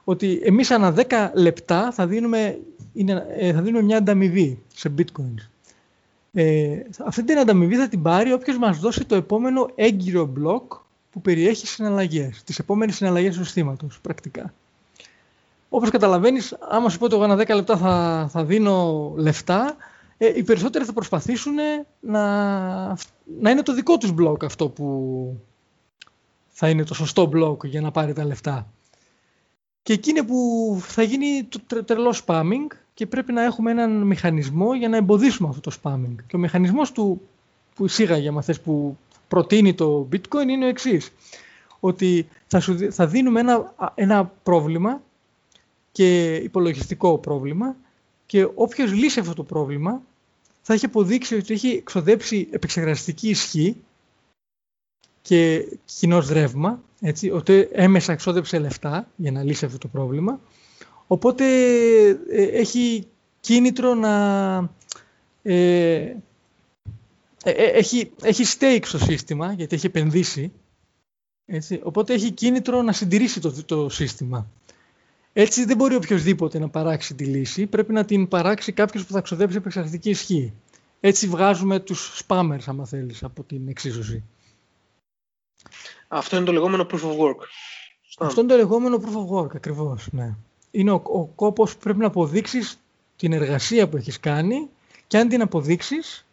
[0.03, 2.59] ότι εμείς ανά 10 λεπτά θα δίνουμε,
[2.93, 5.47] είναι, ε, θα δίνουμε μια ανταμοιβή σε bitcoins.
[6.33, 10.73] Ε, αυτή την ανταμοιβή θα την πάρει όποιος μας δώσει το επόμενο έγκυρο μπλοκ
[11.11, 14.53] που περιέχει συναλλαγές, τις επόμενες συναλλαγές του συστήματος, πρακτικά.
[15.69, 19.75] Όπως καταλαβαίνεις, άμα σου πω ότι εγώ ανά 10 λεπτά θα, θα δίνω λεφτά,
[20.17, 21.55] ε, οι περισσότεροι θα προσπαθήσουν
[21.99, 22.23] να,
[23.39, 25.39] να είναι το δικό τους μπλοκ αυτό που
[26.47, 28.71] θα είναι το σωστό μπλοκ για να πάρει τα λεφτά.
[29.83, 34.73] Και εκεί είναι που θα γίνει το τρελό spamming και πρέπει να έχουμε έναν μηχανισμό
[34.73, 36.15] για να εμποδίσουμε αυτό το spamming.
[36.27, 37.21] Και ο μηχανισμός του
[37.75, 41.13] που εισήγαγε, με θες, που προτείνει το bitcoin είναι ο εξής.
[41.79, 45.01] Ότι θα, σου, θα δίνουμε ένα, ένα πρόβλημα
[45.91, 47.75] και υπολογιστικό πρόβλημα
[48.27, 50.01] και όποιος λύσει αυτό το πρόβλημα
[50.61, 53.75] θα έχει αποδείξει ότι έχει εξοδέψει επεξεργαστική ισχύ
[55.21, 60.39] και κοινό ρεύμα, έτσι, ότι έμεσα εξόδεψε λεφτά για να λύσει αυτό το πρόβλημα.
[61.07, 61.45] Οπότε
[62.29, 63.07] ε, έχει
[63.39, 64.55] κίνητρο να...
[65.41, 66.15] Ε,
[67.43, 70.51] ε, έχει, έχει stake στο σύστημα, γιατί έχει επενδύσει.
[71.45, 74.47] Έτσι, οπότε έχει κίνητρο να συντηρήσει το, το σύστημα.
[75.39, 77.65] Έτσι δεν μπορεί οποιοδήποτε να παράξει τη λύση.
[77.65, 80.53] Πρέπει να την παράξει κάποιος που θα ξοδέψει επεξεργαστική ισχύ.
[80.99, 84.23] Έτσι βγάζουμε τους spammers, άμα θέλεις, από την εξίσωση.
[86.07, 87.37] Αυτό είναι το λεγόμενο proof of work.
[88.19, 90.35] Αυτό είναι το λεγόμενο proof of work, ακριβώς, ναι.
[90.71, 92.79] Είναι ο, ο κόπος που πρέπει να αποδείξεις
[93.15, 94.69] την εργασία που έχεις κάνει
[95.07, 96.25] και αν την αποδείξεις,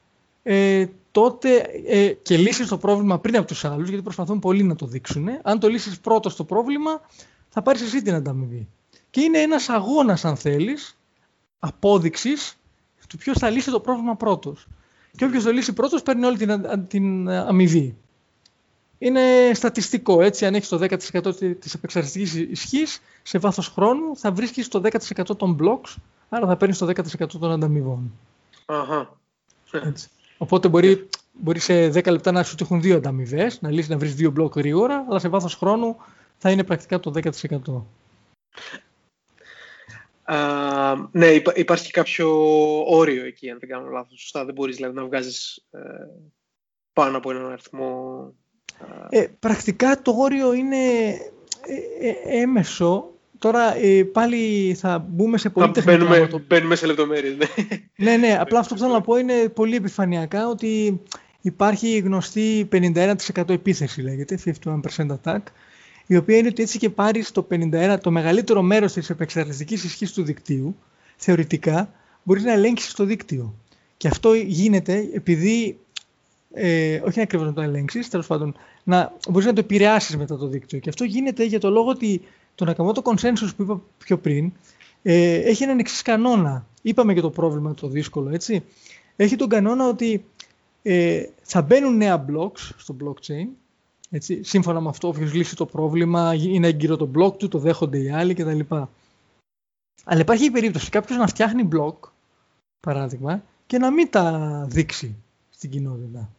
[0.42, 4.76] ε, τότε ε, και λύσεις το πρόβλημα πριν από τους άλλους, γιατί προσπαθούν πολλοί να
[4.76, 5.28] το δείξουν.
[5.42, 7.00] Αν το λύσεις πρώτος το πρόβλημα,
[7.48, 8.68] θα πάρεις εσύ την ανταμοιβή.
[9.14, 10.96] Και είναι ένας αγώνας, αν θέλεις,
[11.58, 12.56] απόδειξης
[13.08, 14.66] του ποιος θα λύσει το πρόβλημα πρώτος.
[15.16, 17.96] Και όποιος το λύσει πρώτος παίρνει όλη την, την αμοιβή
[18.98, 20.20] είναι στατιστικό.
[20.22, 25.36] Έτσι, αν έχεις το 10% της επεξεργαστικής ισχύς, σε βάθος χρόνου θα βρίσκεις το 10%
[25.36, 25.94] των blocks,
[26.28, 28.12] άρα θα παίρνεις το 10% των ανταμοιβών.
[28.66, 29.16] Αχα.
[29.72, 30.08] Έτσι.
[30.38, 34.14] Οπότε μπορεί, μπορεί σε 10 λεπτά να σου τύχουν δύο ανταμοιβές, να λύσεις να βρεις
[34.14, 35.96] δύο μπλοκ γρήγορα, αλλά σε βάθος χρόνου
[36.38, 37.30] θα είναι πρακτικά το 10%.
[40.28, 42.28] Uh, ναι, υπάρχει κάποιο
[42.86, 44.20] όριο εκεί, αν δεν κάνω λάθος.
[44.20, 45.78] Σωστά, δεν μπορείς δηλαδή, να βγάζεις ε,
[46.92, 48.34] πάνω από έναν αριθμό
[49.08, 50.76] ε, πρακτικά το όριο είναι
[51.66, 53.08] ε, ε, έμεσο.
[53.38, 57.36] Τώρα ε, πάλι θα μπούμε σε πολύ τεχνικό μπαίνουμε, μπαίνουμε σε λεπτομέρειες.
[57.36, 57.46] Ναι,
[57.96, 61.02] ναι, ναι απλά αυτό που θέλω να πω είναι πολύ επιφανειακά ότι
[61.40, 63.14] υπάρχει γνωστή 51%
[63.48, 65.40] επίθεση λέγεται, 51% attack,
[66.06, 70.12] η οποία είναι ότι έτσι και πάρεις το 51% το μεγαλύτερο μέρος της επεξεργαστικής ισχύς
[70.12, 70.76] του δικτύου,
[71.16, 73.54] θεωρητικά, μπορείς να ελέγξεις το δίκτυο.
[73.96, 75.78] Και αυτό γίνεται επειδή
[76.54, 80.46] ε, όχι ακριβώς να το ελέγξεις, τέλος πάντων, να μπορείς να το επηρεάσεις μετά το
[80.46, 80.78] δίκτυο.
[80.78, 82.20] Και αυτό γίνεται για το λόγο ότι
[82.54, 84.52] το Nakamoto Consensus που είπα πιο πριν
[85.02, 86.66] ε, έχει έναν εξής κανόνα.
[86.82, 88.64] Είπαμε και το πρόβλημα το δύσκολο, έτσι.
[89.16, 90.24] Έχει τον κανόνα ότι
[90.82, 93.46] ε, θα μπαίνουν νέα blocks στο blockchain.
[94.14, 97.98] Έτσι, σύμφωνα με αυτό, όποιος λύσει το πρόβλημα, είναι έγκυρο το block του, το δέχονται
[97.98, 98.60] οι άλλοι κτλ.
[100.04, 101.94] Αλλά υπάρχει η περίπτωση κάποιος να φτιάχνει block,
[102.80, 105.16] παράδειγμα, και να μην τα δείξει
[105.50, 106.30] στην κοινότητα.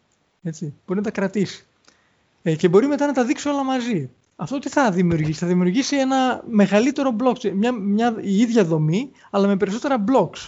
[0.44, 1.66] Έτσι, μπορεί να τα κρατήσει.
[2.44, 4.10] Ε, και μπορεί μετά να τα δείξει όλα μαζί.
[4.36, 9.48] Αυτό τι θα δημιουργήσει, θα δημιουργήσει ένα μεγαλύτερο blockchain, μια, μια, η ίδια δομή, αλλά
[9.48, 10.48] με περισσότερα blocks.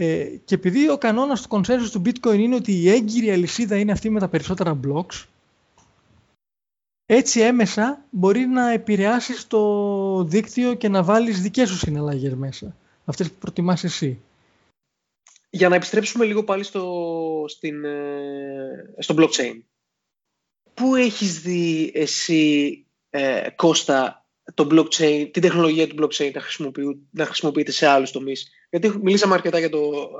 [0.00, 3.92] Ε, και επειδή ο κανόνας του consensus του bitcoin είναι ότι η έγκυρη αλυσίδα είναι
[3.92, 5.24] αυτή με τα περισσότερα blocks,
[7.06, 12.76] έτσι έμεσα μπορεί να επηρεάσεις το δίκτυο και να βάλεις δικές σου συναλλαγές μέσα.
[13.04, 14.20] Αυτές που προτιμάς εσύ.
[15.50, 19.62] Για να επιστρέψουμε λίγο πάλι στο, στην, ε, στο blockchain.
[20.74, 26.42] Πού έχεις δει εσύ, ε, Κώστα, το blockchain, την τεχνολογία του blockchain να,
[27.10, 30.10] να χρησιμοποιείται σε άλλους τομείς; Γιατί μιλήσαμε αρκετά για, το,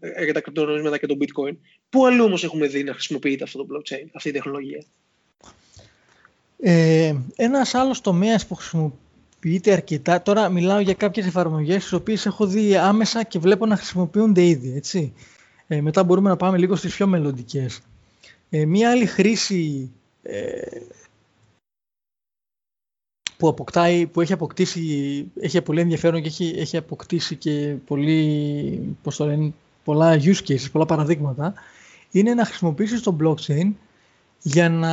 [0.00, 1.56] ε, για τα κρυπτονομίσματα και το bitcoin.
[1.88, 4.84] Πού αλλού όμως έχουμε δει να χρησιμοποιείται αυτό το blockchain, αυτή η τεχνολογία;
[6.58, 9.00] Ε, ένας άλλος τομέας που χρησιμοποιείται
[9.46, 10.22] χρησιμοποιείται αρκετά.
[10.22, 14.72] Τώρα μιλάω για κάποιες εφαρμογές τις οποίες έχω δει άμεσα και βλέπω να χρησιμοποιούνται ήδη.
[14.76, 15.12] Έτσι.
[15.66, 17.80] Ε, μετά μπορούμε να πάμε λίγο στις πιο μελλοντικές.
[18.50, 19.90] Ε, μία άλλη χρήση
[20.22, 20.60] ε,
[23.36, 29.16] που, αποκτάει, που έχει αποκτήσει, έχει πολύ ενδιαφέρον και έχει, έχει αποκτήσει και πολύ, πώς
[29.16, 29.52] το λένε,
[29.84, 31.54] πολλά use cases, πολλά παραδείγματα,
[32.10, 33.72] είναι να χρησιμοποιήσεις το blockchain
[34.42, 34.92] για να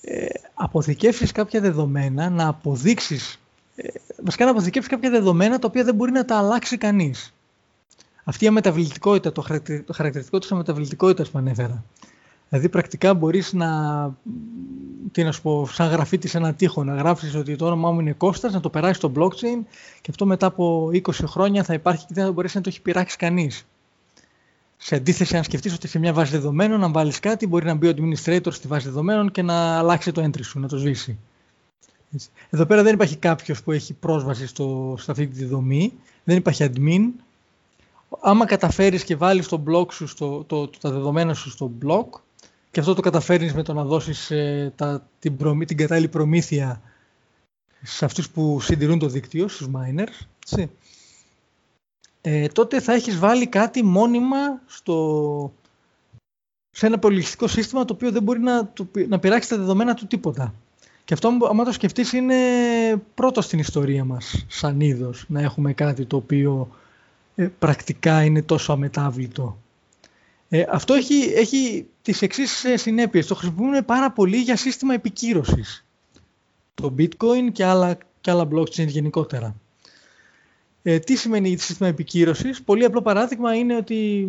[0.00, 3.40] ε, αποθηκεύσεις κάποια δεδομένα, να αποδείξεις,
[3.76, 3.88] ε,
[4.22, 7.34] βασικά να αποθηκεύσεις κάποια δεδομένα τα οποία δεν μπορεί να τα αλλάξει κανείς.
[8.24, 9.42] Αυτή η αμεταβλητικότητα, το,
[9.92, 11.84] χαρακτηριστικό της αμεταβλητικότητας που ανέφερα.
[12.54, 13.68] Δηλαδή πρακτικά μπορείς να,
[15.12, 18.00] τι να σου πω, σαν γραφίτη σε ένα τείχο, να γράψεις ότι το όνομά μου
[18.00, 19.64] είναι Κώστας, να το περάσεις στο blockchain
[20.00, 22.82] και αυτό μετά από 20 χρόνια θα υπάρχει και δεν θα μπορέσει να το έχει
[22.82, 23.66] πειράξει κανείς.
[24.76, 27.88] Σε αντίθεση, αν σκεφτείς ότι σε μια βάση δεδομένων, αν βάλεις κάτι, μπορεί να μπει
[27.88, 31.18] ο administrator στη βάση δεδομένων και να αλλάξει το entry σου, να το σβήσει.
[32.50, 35.92] Εδώ πέρα δεν υπάρχει κάποιος που έχει πρόσβαση στο, σε αυτή τη δομή.
[36.24, 37.02] Δεν υπάρχει admin.
[38.20, 42.06] Άμα καταφέρεις και βάλεις το blog σου, στο, το, τα δεδομένα σου στο blog,
[42.74, 44.74] και αυτό το καταφέρνεις με το να δώσεις ε,
[45.18, 46.80] την, προμή, την κατάλληλη προμήθεια
[47.82, 50.70] σε αυτούς που συντηρούν το δίκτυο, στους miners, έτσι
[52.20, 55.52] ε, τότε θα έχεις βάλει κάτι μόνιμα στο,
[56.70, 58.72] σε ένα πολυλιστικό σύστημα το οποίο δεν μπορεί να,
[59.08, 60.54] να πειράξει τα δεδομένα του τίποτα.
[61.04, 62.36] Και αυτό, άμα το σκεφτείς, είναι
[63.14, 66.68] πρώτος στην ιστορία μας, σαν είδος, να έχουμε κάτι το οποίο
[67.34, 69.58] ε, πρακτικά είναι τόσο αμετάβλητο.
[70.48, 73.26] Ε, αυτό έχει, έχει τις εξής ε, συνέπειες.
[73.26, 75.84] Το χρησιμοποιούμε πάρα πολύ για σύστημα επικύρωσης.
[76.74, 79.56] Το bitcoin και άλλα, και άλλα blockchain γενικότερα.
[80.82, 84.28] Ε, τι σημαίνει σύστημα επικύρωσης; Πολύ απλό παράδειγμα είναι ότι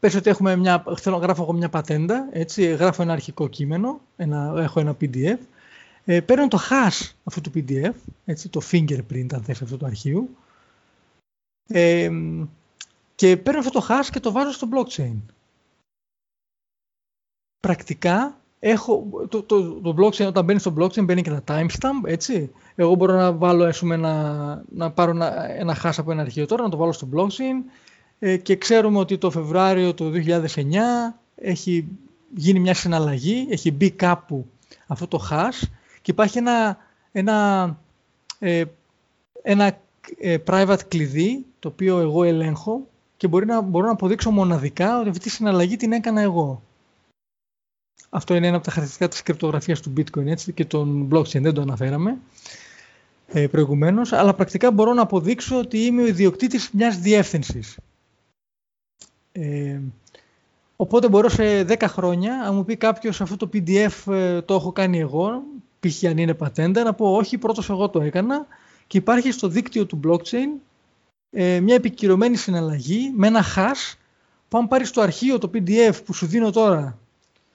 [0.00, 4.54] πες ότι έχουμε μια, θέλω, γράφω εγώ μια πατέντα, έτσι, γράφω ένα αρχικό κείμενο, ένα,
[4.56, 5.38] έχω ένα PDF,
[6.04, 7.92] ε, παίρνω το hash αυτού του PDF,
[8.24, 10.36] έτσι, το fingerprint αν θες αυτό το αρχείου,
[11.68, 12.10] ε,
[13.20, 15.16] και παίρνω αυτό το hash και το βάζω στο blockchain.
[17.60, 22.50] Πρακτικά έχω, το, το, το blockchain, όταν μπαίνει στο blockchain μπαίνει και ένα timestamp, έτσι.
[22.74, 24.14] Εγώ μπορώ να βάλω, πούμε, να,
[24.68, 27.70] να πάρω ένα, ένα hash από ένα αρχείο τώρα, να το βάλω στο blockchain
[28.18, 30.76] ε, και ξέρουμε ότι το Φεβρουάριο του 2009
[31.34, 31.88] έχει
[32.34, 34.46] γίνει μια συναλλαγή, έχει μπει κάπου
[34.86, 35.68] αυτό το hash
[36.02, 36.76] και υπάρχει ένα,
[37.12, 37.78] ένα,
[38.38, 38.64] ε,
[39.42, 39.78] ένα
[40.18, 42.88] ε, private κλειδί το οποίο εγώ ελέγχω
[43.20, 46.62] και μπορεί να, μπορώ να αποδείξω μοναδικά ότι αυτή τη συναλλαγή την έκανα εγώ.
[48.10, 51.54] Αυτό είναι ένα από τα χαρακτηριστικά της κρυπτογραφίας του bitcoin έτσι, και των blockchain, δεν
[51.54, 52.18] το αναφέραμε
[53.26, 57.78] ε, προηγουμένως, αλλά πρακτικά μπορώ να αποδείξω ότι είμαι ο ιδιοκτήτης μιας διεύθυνσης.
[59.32, 59.80] Ε,
[60.76, 64.72] οπότε μπορώ σε 10 χρόνια, αν μου πει κάποιος αυτό το PDF ε, το έχω
[64.72, 65.42] κάνει εγώ,
[65.80, 66.04] π.χ.
[66.04, 68.46] αν είναι πατέντα, να πω όχι, πρώτος εγώ το έκανα
[68.86, 70.60] και υπάρχει στο δίκτυο του blockchain
[71.30, 73.94] ε, μια επικυρωμένη συναλλαγή με ένα hash
[74.48, 76.98] που αν πάρεις το αρχείο, το PDF που σου δίνω τώρα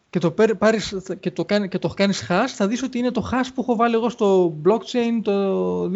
[0.09, 3.29] και το, πάρεις, και το, κάνει, και το κάνεις hash, θα δεις ότι είναι το
[3.31, 5.91] hash που έχω βάλει εγώ στο blockchain το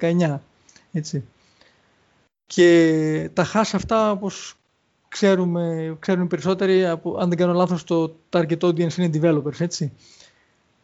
[0.00, 0.38] 2019.
[0.92, 1.24] Έτσι.
[2.46, 4.54] Και τα hash αυτά, όπως
[5.08, 9.92] ξέρουμε, ξέρουν οι περισσότεροι, από, αν δεν κάνω λάθος, το target audience είναι developers, έτσι.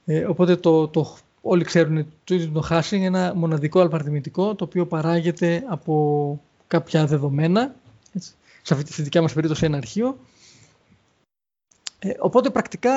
[0.05, 4.87] Ε, οπότε το, το, όλοι ξέρουν το, το hashing είναι ένα μοναδικό αλφαρθμητικό, το οποίο
[4.87, 7.74] παράγεται από κάποια δεδομένα,
[8.12, 8.35] έτσι.
[8.62, 10.18] σε αυτή τη δικιά μας περίπτωση ένα αρχείο,
[11.98, 12.92] ε, οπότε πρακτικά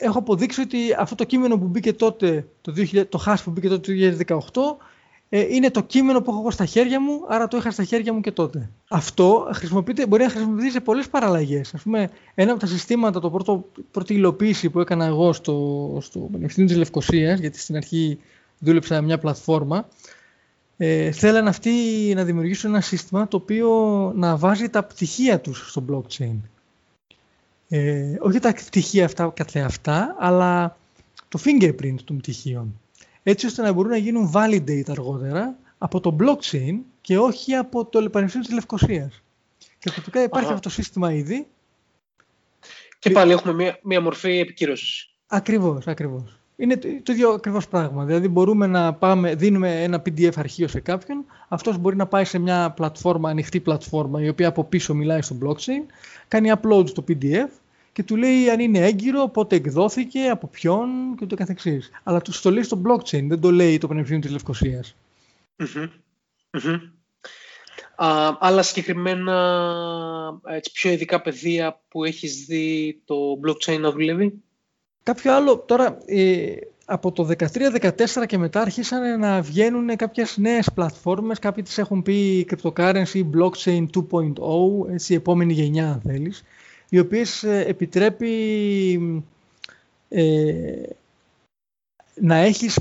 [0.00, 3.68] έχω αποδείξει ότι αυτό το κείμενο που μπήκε τότε, το, 2000, το hash που μπήκε
[3.68, 4.42] τότε το
[4.78, 4.84] 2018,
[5.28, 8.12] ε, είναι το κείμενο που έχω εγώ στα χέρια μου, άρα το είχα στα χέρια
[8.12, 8.70] μου και τότε.
[8.88, 11.74] Αυτό χρησιμοποιείται, μπορεί να χρησιμοποιηθεί σε πολλές παραλλαγές.
[11.74, 16.18] Ας πούμε, ένα από τα συστήματα, το πρώτο, πρώτη υλοποίηση που έκανα εγώ στο, στο
[16.32, 18.18] Πανεπιστήμιο της Λευκοσίας, γιατί στην αρχή
[18.58, 19.88] δούλεψα μια πλατφόρμα,
[20.76, 21.70] ε, θέλαν αυτοί
[22.14, 23.68] να δημιουργήσουν ένα σύστημα το οποίο
[24.16, 26.36] να βάζει τα πτυχία τους στο blockchain.
[27.68, 30.76] Ε, όχι τα πτυχία αυτά καθεαυτά, αλλά
[31.28, 32.80] το fingerprint των πτυχίων.
[33.30, 38.10] Έτσι ώστε να μπορούν να γίνουν validate αργότερα από το blockchain και όχι από το
[38.10, 39.22] Πανεπιστήμιο της Λευκοσίας.
[39.78, 41.46] Και πρακτικά υπάρχει αυτό το σύστημα ήδη.
[42.98, 45.10] Και πάλι έχουμε μία, μία μορφή επικύρωσης.
[45.26, 46.38] Ακριβώς, ακριβώς.
[46.56, 48.04] Είναι το, το ίδιο ακριβώς πράγμα.
[48.04, 52.38] Δηλαδή μπορούμε να πάμε, δίνουμε ένα PDF αρχείο σε κάποιον, αυτός μπορεί να πάει σε
[52.38, 55.84] μια πλατφόρμα, ανοιχτή πλατφόρμα, η οποία από πίσω μιλάει στο blockchain,
[56.28, 57.48] κάνει upload στο PDF
[57.98, 61.90] και του λέει αν είναι έγκυρο, πότε εκδόθηκε, από ποιον και ούτω καθεξής.
[62.02, 64.94] Αλλά του το λέει στο blockchain, δεν το λέει το Πανεπιστήμιο της Λευκοσίας.
[68.38, 69.34] άλλα συγκεκριμένα
[70.46, 74.42] έτσι, πιο ειδικά πεδία που έχεις δει το blockchain να δουλεύει;
[75.02, 81.38] Κάποιο άλλο, τώρα ε, από το 13-14 και μετά αρχίσαν να βγαίνουν κάποιες νέες πλατφόρμες,
[81.38, 86.44] κάποιοι τις έχουν πει cryptocurrency, blockchain 2.0, έτσι η επόμενη γενιά αν θέλεις,
[86.88, 89.22] οι οποίες ε, επιτρέπει
[90.08, 90.82] ε,
[92.14, 92.80] να έχεις,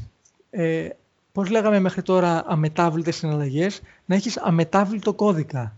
[0.50, 0.90] ε,
[1.32, 5.78] πώς λέγαμε μέχρι τώρα, αμετάβλητες συναλλαγές, να έχεις αμετάβλητο κώδικα.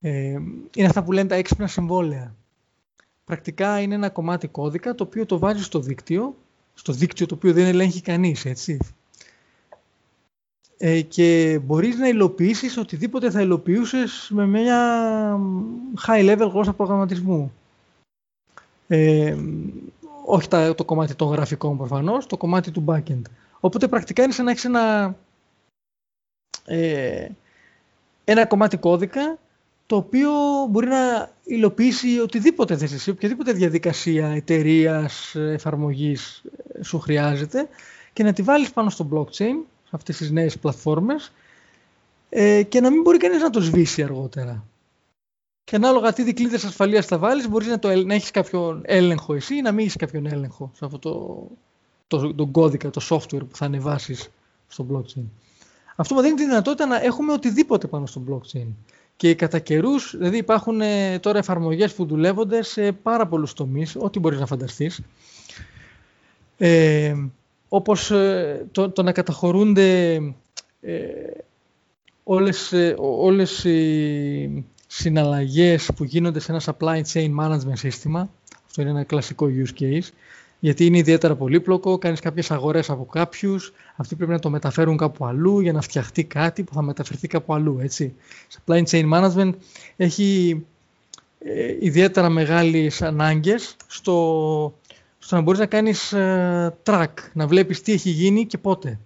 [0.00, 0.38] Ε,
[0.76, 2.34] είναι αυτά που λένε τα έξυπνα συμβόλαια.
[3.24, 6.36] πρακτικά είναι ένα κομμάτι κώδικα το οποίο το βάζεις στο δίκτυο,
[6.74, 8.78] στο δίκτυο το οποίο δεν ελέγχει κανείς, έτσι.
[10.82, 14.78] Ε, και μπορείς να υλοποιήσεις οτιδήποτε θα υλοποιούσες με μια
[16.06, 17.52] high level γλώσσα προγραμματισμού.
[18.88, 19.36] Ε,
[20.24, 23.22] όχι το κομμάτι των γραφικών προφανώς, το κομμάτι του backend.
[23.60, 25.16] Οπότε πρακτικά είναι σαν να έχεις ένα,
[26.64, 27.28] ε,
[28.24, 29.38] ένα κομμάτι κώδικα
[29.86, 30.30] το οποίο
[30.70, 37.68] μπορεί να υλοποιήσει οτιδήποτε θες εσύ, οποιαδήποτε διαδικασία εταιρείας εφαρμογής ε, σου χρειάζεται
[38.12, 41.32] και να τη βάλεις πάνω στο blockchain, σε αυτές τις νέες πλατφόρμες
[42.28, 44.64] ε, και να μην μπορεί κανείς να το σβήσει αργότερα.
[45.64, 49.54] Και ανάλογα τι δικλείδες ασφαλείας θα βάλεις, μπορείς να, το, να έχεις κάποιον έλεγχο εσύ
[49.54, 51.46] ή να μην έχεις κάποιον έλεγχο σε αυτό το,
[52.06, 54.30] το, το κώδικα, το software που θα ανεβάσεις
[54.68, 55.24] στο blockchain.
[55.96, 58.66] Αυτό μου δίνει τη δυνατότητα να έχουμε οτιδήποτε πάνω στο blockchain.
[59.16, 64.18] Και κατά καιρούς, δηλαδή υπάρχουν ε, τώρα εφαρμογές που δουλεύονται σε πάρα πολλούς τομείς, ό,τι
[64.18, 65.00] μπορείς να φανταστείς.
[66.58, 67.14] Ε,
[67.72, 70.14] όπως ε, το, το, να καταχωρούνται
[70.80, 71.02] ε,
[72.22, 78.30] όλες, ε, όλες οι συναλλαγές που γίνονται σε ένα supply chain management σύστημα.
[78.66, 80.08] Αυτό είναι ένα κλασικό use case
[80.60, 85.26] γιατί είναι ιδιαίτερα πολύπλοκο, κάνεις κάποιες αγορές από κάποιους, αυτοί πρέπει να το μεταφέρουν κάπου
[85.26, 88.14] αλλού για να φτιαχτεί κάτι που θα μεταφερθεί κάπου αλλού, έτσι.
[88.56, 89.52] Supply chain management
[89.96, 90.62] έχει
[91.38, 94.74] ε, ιδιαίτερα μεγάλες ανάγκες στο,
[95.22, 98.98] στο να μπορείς να κάνεις ε, track, να βλέπεις τι έχει γίνει και πότε.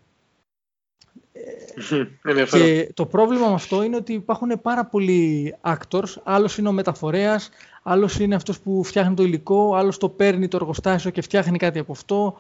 [2.51, 7.51] και το πρόβλημα με αυτό είναι ότι υπάρχουν πάρα πολλοί actors, άλλος είναι ο μεταφορέας,
[7.83, 11.79] άλλος είναι αυτός που φτιάχνει το υλικό, άλλος το παίρνει το εργοστάσιο και φτιάχνει κάτι
[11.79, 12.37] από αυτό.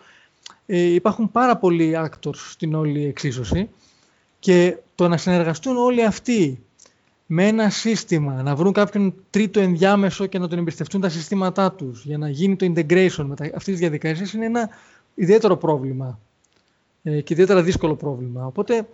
[0.66, 3.70] Ε, υπάρχουν πάρα πολλοί actors στην όλη εξίσωση
[4.38, 6.63] και το να συνεργαστούν όλοι αυτοί
[7.26, 12.04] με ένα σύστημα, να βρουν κάποιον τρίτο ενδιάμεσο και να τον εμπιστευτούν τα συστήματά τους
[12.04, 14.68] για να γίνει το integration με αυτές τις διαδικασίες είναι ένα
[15.14, 16.18] ιδιαίτερο πρόβλημα
[17.02, 18.46] ε, και ιδιαίτερα δύσκολο πρόβλημα.
[18.46, 18.88] Οπότε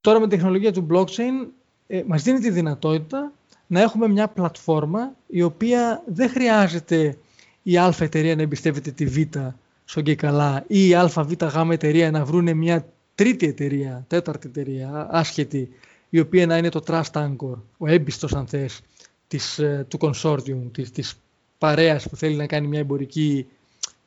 [0.00, 1.48] τώρα με την τεχνολογία του blockchain
[1.86, 3.32] ε, μας δίνει τη δυνατότητα
[3.66, 7.18] να έχουμε μια πλατφόρμα η οποία δεν χρειάζεται
[7.62, 9.16] η α εταιρεία να εμπιστεύεται τη β
[9.84, 15.08] στον και καλά ή η αβ γ εταιρεία να βρουν μια τρίτη εταιρεία, τέταρτη εταιρεία,
[15.10, 15.68] άσχετη,
[16.14, 18.80] η οποία να είναι το trust anchor, ο έμπιστος αν θες,
[19.28, 21.18] της, ε, του consortium, της, της
[21.58, 23.46] παρέας που θέλει να κάνει μια εμπορική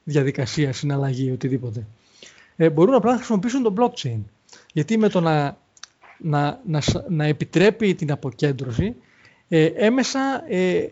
[0.03, 1.87] διαδικασία, συναλλαγή, οτιδήποτε.
[2.55, 4.19] Ε, μπορούν απλά να χρησιμοποιήσουν το blockchain.
[4.73, 5.57] Γιατί με το να,
[6.17, 8.95] να, να, να επιτρέπει την αποκέντρωση,
[9.47, 10.87] ε, έμεσα ε,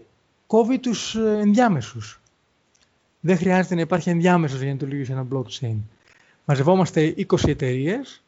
[0.48, 2.22] κόβει τους ε, ενδιάμεσους.
[3.20, 5.78] Δεν χρειάζεται να υπάρχει ενδιάμεσος για να το λειτουργήσει ένα blockchain.
[6.46, 8.24] Μαζευόμαστε 20 εταιρείες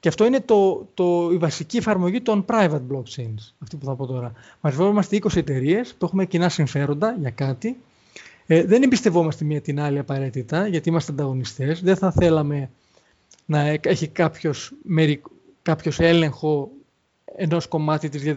[0.00, 4.06] και αυτό είναι το, το, η βασική εφαρμογή των private blockchains, αυτή που θα πω
[4.06, 4.32] τώρα.
[4.60, 7.76] Μαζευόμαστε 20 εταιρείες που έχουμε κοινά συμφέροντα για κάτι.
[8.46, 11.82] Ε, δεν εμπιστευόμαστε μία την άλλη απαραίτητα, γιατί είμαστε ανταγωνιστές.
[11.82, 12.70] Δεν θα θέλαμε
[13.44, 14.72] να έχει κάποιος,
[15.62, 16.70] κάποιος έλεγχο
[17.36, 18.34] ενός, κομμάτι της,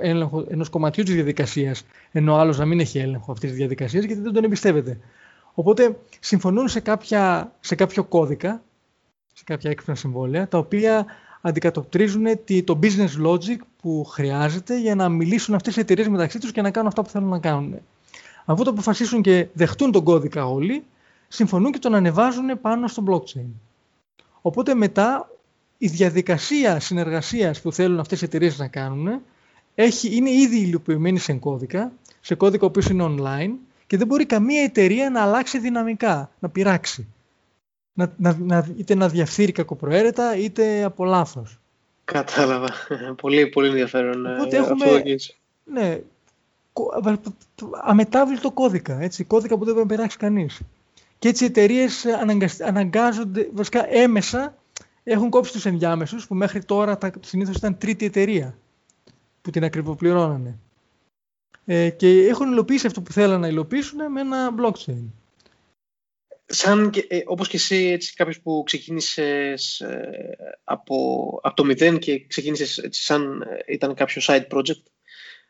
[0.00, 4.04] έλεγχο, ενός κομματιού της διαδικασίας, ενώ ο άλλος να μην έχει έλεγχο αυτής της διαδικασίας,
[4.04, 4.98] γιατί δεν τον εμπιστεύεται.
[5.54, 8.62] Οπότε συμφωνούν σε, κάποια, σε κάποιο κώδικα,
[9.32, 11.06] σε κάποια έξυπνα συμβόλαια, τα οποία
[11.40, 12.24] αντικατοπτρίζουν
[12.64, 16.70] το business logic που χρειάζεται για να μιλήσουν αυτές οι εταιρείες μεταξύ τους και να
[16.70, 17.74] κάνουν αυτά που θέλουν να κάνουν.
[18.44, 20.84] Αφού το αποφασίσουν και δεχτούν τον κώδικα όλοι,
[21.28, 23.46] συμφωνούν και τον ανεβάζουν πάνω στο blockchain.
[24.42, 25.30] Οπότε μετά
[25.78, 29.20] η διαδικασία συνεργασίας που θέλουν αυτές οι εταιρείες να κάνουν
[29.74, 33.52] έχει, είναι ήδη υλοποιημένη σε κώδικα, σε κώδικα ο οποίος είναι online
[33.86, 37.06] και δεν μπορεί καμία εταιρεία να αλλάξει δυναμικά, να πειράξει.
[37.94, 41.60] Να, να, να, είτε να διαφθείρει κακοπροαίρετα είτε από λάθος.
[42.04, 42.68] Κατάλαβα.
[43.22, 44.26] πολύ, πολύ ενδιαφέρον.
[44.26, 45.02] Ε, Οπότε έχουμε,
[45.64, 46.00] ναι,
[47.84, 50.60] αμετάβλητο κώδικα, έτσι, κώδικα που δεν μπορεί να περάσει κανείς.
[51.18, 52.06] Και έτσι οι εταιρείες
[52.60, 54.56] αναγκάζονται, βασικά έμεσα,
[55.04, 58.56] έχουν κόψει τους ενδιάμεσους που μέχρι τώρα τα, συνήθως ήταν τρίτη εταιρεία
[59.42, 60.58] που την ακριβοπληρώνανε.
[61.64, 65.04] Ε, και έχουν υλοποιήσει αυτό που θέλανε να υλοποιήσουν με ένα blockchain.
[66.46, 71.98] Σαν και, ε, όπως και εσύ, έτσι, κάποιος που ξεκίνησες ε, από, από το μηδέν
[71.98, 74.82] και ξεκίνησες έτσι, σαν ε, ήταν κάποιο side project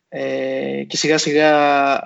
[0.08, 2.00] ε, και σιγά σιγά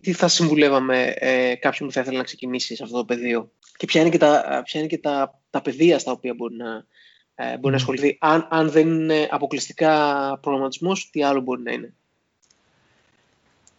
[0.00, 3.86] τι θα συμβουλεύαμε ε, κάποιον που θα ήθελε να ξεκινήσει σε αυτό το πεδίο; Και
[3.86, 6.86] ποια είναι και τα, ποια είναι και τα, τα πεδία στα οποία μπορεί να,
[7.34, 9.92] ε, μπορεί να ασχοληθεί; Αν, αν δεν είναι αποκλειστικά
[10.42, 11.94] προγραμματισμός, τι άλλο μπορεί να είναι;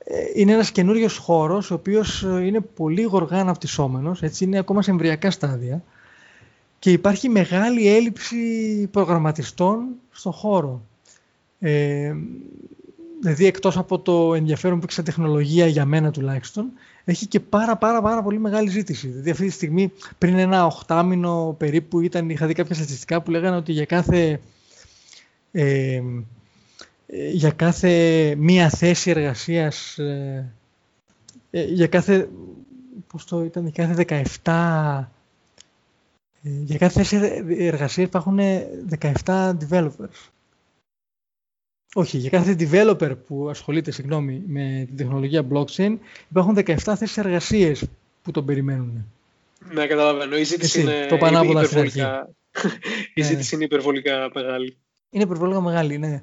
[0.04, 4.82] Ε, είναι ένας καινούριος χώρος, ο οποίος ε, είναι πολύ γοργά αναπτυσσόμενος, έτσι είναι ακόμα
[4.82, 5.84] σε εμβριακά στάδια
[6.80, 8.38] και υπάρχει μεγάλη έλλειψη
[8.92, 10.82] προγραμματιστών στο χώρο.
[11.60, 12.14] Ε,
[13.20, 16.66] δηλαδή εκτός από το ενδιαφέρον που έχει σαν τεχνολογία για μένα τουλάχιστον,
[17.06, 19.08] έχει και πάρα πάρα πάρα πολύ μεγάλη ζήτηση.
[19.08, 23.56] Δηλαδή αυτή τη στιγμή πριν ένα οχτάμινο περίπου ήταν, είχα δει κάποια στατιστικά που λέγανε
[23.56, 24.40] ότι για κάθε,
[25.52, 26.02] ε,
[27.32, 30.54] για κάθε μία θέση εργασίας, ε,
[31.50, 32.30] ε για κάθε,
[33.08, 35.10] πώς το ήταν, για κάθε 17
[36.44, 38.40] ε, για κάθε θέση εργασίας υπάρχουν
[39.26, 40.30] 17 developers.
[41.94, 45.98] Όχι, για κάθε developer που ασχολείται συγγνώμη, με την τεχνολογία blockchain
[46.30, 47.86] υπάρχουν 17 θέσεις εργασίες
[48.22, 49.06] που τον περιμένουν.
[49.74, 50.38] Ναι, καταλαβαίνω.
[50.38, 52.30] Η ζήτηση είναι το υπερβολικά...
[53.14, 53.28] Η ναι.
[53.28, 54.78] ζήτηση είναι υπερβολικά μεγάλη.
[55.10, 56.22] Είναι υπερβολικά μεγάλη, ναι.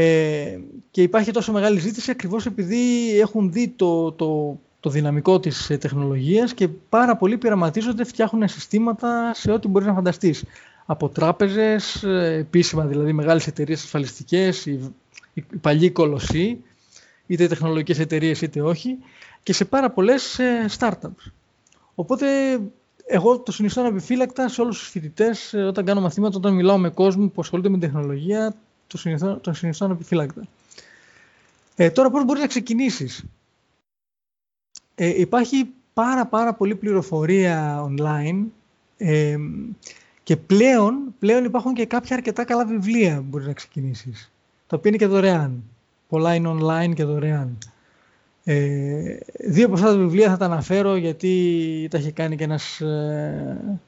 [0.00, 0.58] Ε,
[0.90, 5.76] και υπάρχει τόσο μεγάλη ζήτηση ακριβώς επειδή έχουν δει το, το, το δυναμικό της ε,
[5.78, 10.44] τεχνολογίας και πάρα πολλοί πειραματίζονται, φτιάχνουν συστήματα σε ό,τι μπορείς να φανταστείς.
[10.86, 14.94] Από τράπεζες, ε, επίσημα δηλαδή μεγάλες εταιρείες ασφαλιστικές, οι,
[15.34, 16.62] οι παλιοί κολοσσοί,
[17.26, 18.98] είτε τεχνολογικές εταιρείες είτε όχι,
[19.42, 21.30] και σε πάρα πολλές ε, startups.
[21.94, 22.26] Οπότε
[23.06, 27.28] εγώ το συνιστώ επιφύλακτα σε όλους τους φοιτητές όταν κάνω μαθήματα, όταν μιλάω με κόσμο
[27.28, 28.54] που ασχολείται με τεχνολογία,
[28.88, 30.42] το συνιστώ, το συνιστώ επιφύλακτα.
[31.76, 33.24] Ε, τώρα πώς μπορείς να ξεκινήσεις;
[34.94, 38.44] Ε, υπάρχει πάρα πάρα πολύ πληροφορία online
[38.96, 39.36] ε,
[40.22, 44.32] και πλέον, πλέον υπάρχουν και κάποια αρκετά καλά βιβλία που μπορείς να ξεκινήσεις.
[44.66, 45.62] Τα οποία είναι και δωρεάν.
[46.08, 47.58] Πολλά είναι online και δωρεάν.
[48.44, 52.80] Ε, δύο από αυτά τα βιβλία θα τα αναφέρω γιατί τα έχει κάνει και ένας
[52.80, 53.78] ε, ε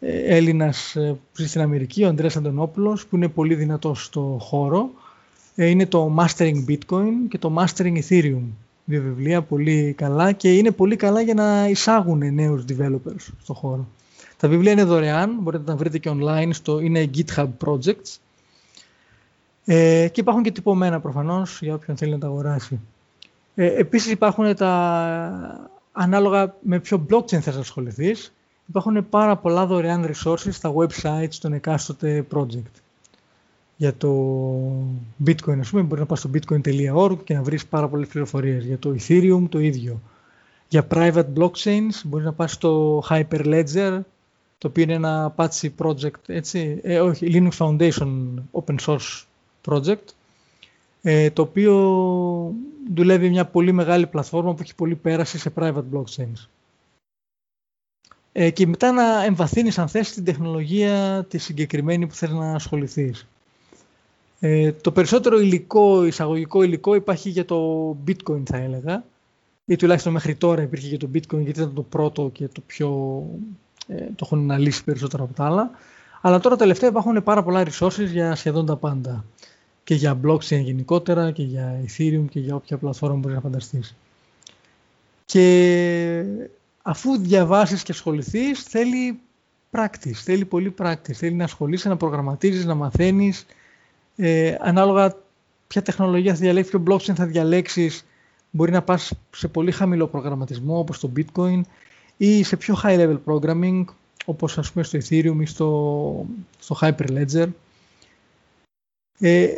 [0.00, 4.90] Έλληνας ε, που ζει στην Αμερική, ο Ανδρέας Αντωνόπουλος, που είναι πολύ δυνατός στο χώρο.
[5.54, 8.42] είναι το Mastering Bitcoin και το Mastering Ethereum
[8.88, 13.86] δύο βιβλία πολύ καλά και είναι πολύ καλά για να εισάγουν νέους developers στο χώρο.
[14.36, 18.16] Τα βιβλία είναι δωρεάν, μπορείτε να τα βρείτε και online, στο, είναι GitHub Projects
[19.64, 22.80] ε, και υπάρχουν και τυπωμένα προφανώς για όποιον θέλει να τα αγοράσει.
[23.54, 28.32] Ε, επίσης υπάρχουν τα ανάλογα με ποιο blockchain θες να ασχοληθείς.
[28.68, 32.80] Υπάρχουν πάρα πολλά δωρεάν resources στα websites των εκάστοτε project
[33.78, 34.10] για το
[35.26, 38.64] bitcoin, ας πούμε, μπορεί να πας στο bitcoin.org και να βρεις πάρα πολλές πληροφορίες.
[38.64, 40.00] Για το ethereum το ίδιο.
[40.68, 44.00] Για private blockchains μπορείς να πας στο hyperledger,
[44.58, 49.22] το οποίο είναι ένα Apache project, έτσι, ε, όχι, Linux Foundation open source
[49.64, 50.04] project,
[51.02, 52.54] ε, το οποίο
[52.94, 56.48] δουλεύει μια πολύ μεγάλη πλατφόρμα που έχει πολύ πέραση σε private blockchains.
[58.40, 63.26] Ε, και μετά να εμβαθύνεις αν θες την τεχνολογία τη συγκεκριμένη που θέλεις να ασχοληθείς.
[64.40, 69.04] Ε, το περισσότερο υλικό, εισαγωγικό υλικό υπάρχει για το bitcoin θα έλεγα.
[69.64, 73.22] Ή τουλάχιστον μέχρι τώρα υπήρχε για το bitcoin γιατί ήταν το πρώτο και το πιο
[73.86, 75.70] ε, το έχουν αναλύσει περισσότερο από τα άλλα.
[76.20, 79.24] Αλλά τώρα τελευταία υπάρχουν πάρα πολλά resources για σχεδόν τα πάντα.
[79.84, 83.96] Και για blockchain γενικότερα και για ethereum και για όποια πλατφόρμα μπορείς να φανταστείς.
[85.24, 86.24] Και
[86.88, 89.20] αφού διαβάσεις και ασχοληθείς, θέλει
[89.70, 93.46] practice, θέλει πολύ practice, θέλει να ασχολείσαι, να προγραμματίζεις, να μαθαίνεις
[94.16, 95.16] ε, ανάλογα
[95.66, 98.04] ποια τεχνολογία θα διαλέξεις, ποιο blockchain θα διαλέξεις,
[98.50, 101.60] μπορεί να πας σε πολύ χαμηλό προγραμματισμό όπως το bitcoin
[102.16, 103.84] ή σε πιο high level programming
[104.24, 106.26] όπως ας πούμε στο ethereum ή στο,
[106.58, 107.48] στο hyperledger.
[109.18, 109.54] Ε,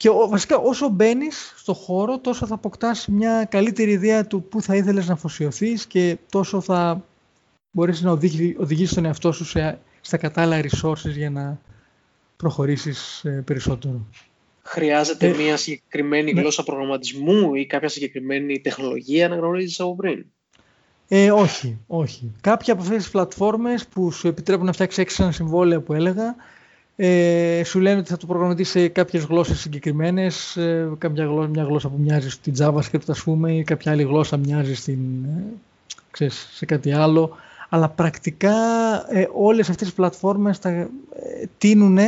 [0.00, 4.76] και βασικά όσο μπαίνεις στο χώρο τόσο θα αποκτάς μια καλύτερη ιδέα του πού θα
[4.76, 7.04] ήθελες να αφοσιωθείς και τόσο θα
[7.70, 11.60] μπορείς να οδηγήσεις τον εαυτό σου σε, στα κατάλληλα resources για να
[12.36, 14.06] προχωρήσεις ε, περισσότερο.
[14.62, 16.40] Χρειάζεται ε, μια συγκεκριμένη ναι.
[16.40, 20.24] γλώσσα προγραμματισμού ή κάποια συγκεκριμένη τεχνολογία να γνωρίζεις από πριν;
[21.08, 22.32] Ε, όχι, όχι.
[22.40, 26.36] Κάποια από αυτές τις πλατφόρμες που σου επιτρέπουν να φτιάξεις έξι συμβόλαια που έλεγα
[26.96, 31.64] ε, σου λένε ότι θα το προγραμματίσεις σε κάποιες γλώσσες συγκεκριμένες, ε, κάποια γλώσσα, μια
[31.64, 35.44] γλώσσα που μοιάζει στην JavaScript ας πούμε ή κάποια άλλη γλώσσα μοιάζει στην, ε,
[36.10, 37.36] ξέρεις, σε κάτι άλλο.
[37.68, 38.54] Αλλά πρακτικά
[39.08, 40.88] ε, όλες αυτές οι πλατφόρμες τα, ε,
[41.58, 41.98] τείνουν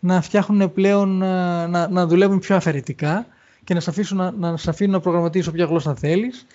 [0.00, 3.26] να φτιάχνουν πλέον, ε, να, να δουλεύουν πιο αφαιρετικά
[3.64, 6.46] και να σε, αφήσουν, να, να σε αφήνουν να προγραμματίσεις όποια γλώσσα θέλεις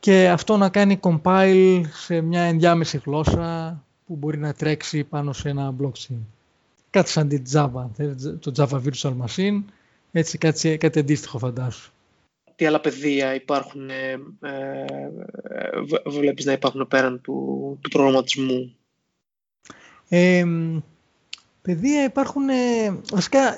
[0.00, 5.48] και αυτό να κάνει compile σε μια ενδιάμεση γλώσσα που μπορεί να τρέξει πάνω σε
[5.48, 6.33] ένα blockchain.
[6.94, 7.86] Κάτι σαν την Java,
[8.40, 9.62] το Java Virtual Machine,
[10.12, 11.92] έτσι κάτι, κάτι αντίστοιχο φαντάσου.
[12.56, 15.00] Τι άλλα πεδία υπάρχουν, ε, ε,
[16.06, 18.76] βλέπεις να υπάρχουν πέραν του, του προγραμματισμού;
[20.08, 20.44] Ε,
[21.62, 23.54] Παιδεία υπάρχουν, ε, βασικά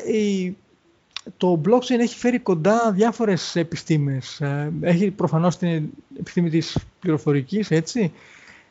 [1.37, 4.41] το blockchain έχει φέρει κοντά διάφορες επιστήμες.
[4.41, 8.13] Ε, έχει προφανώς την επιστήμη της πληροφορικής, έτσι.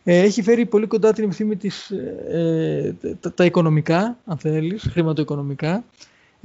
[0.08, 1.92] Ε, έχει φέρει πολύ κοντά την επιστήμη της,
[3.36, 5.84] τα, οικονομικά, αν θέλεις, χρηματοοικονομικά.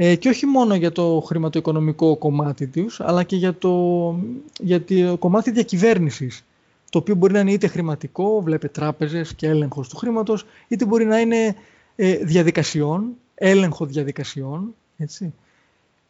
[0.02, 4.14] Ε, και όχι μόνο για το χρηματοοικονομικό κομμάτι τους, αλλά και για το,
[4.60, 6.44] για το κομμάτι διακυβέρνησης,
[6.90, 11.04] το οποίο μπορεί να είναι είτε χρηματικό, βλέπε τράπεζες και έλεγχος του χρήματος, είτε μπορεί
[11.04, 11.54] να είναι
[11.96, 13.04] ε, διαδικασιών,
[13.34, 15.34] έλεγχο διαδικασιών, έτσι.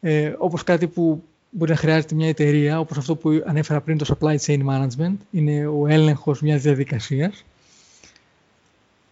[0.01, 4.17] Ε, όπως κάτι που μπορεί να χρειάζεται μια εταιρεία, όπως αυτό που ανέφερα πριν το
[4.19, 7.45] supply chain management, είναι ο έλεγχος μιας διαδικασίας.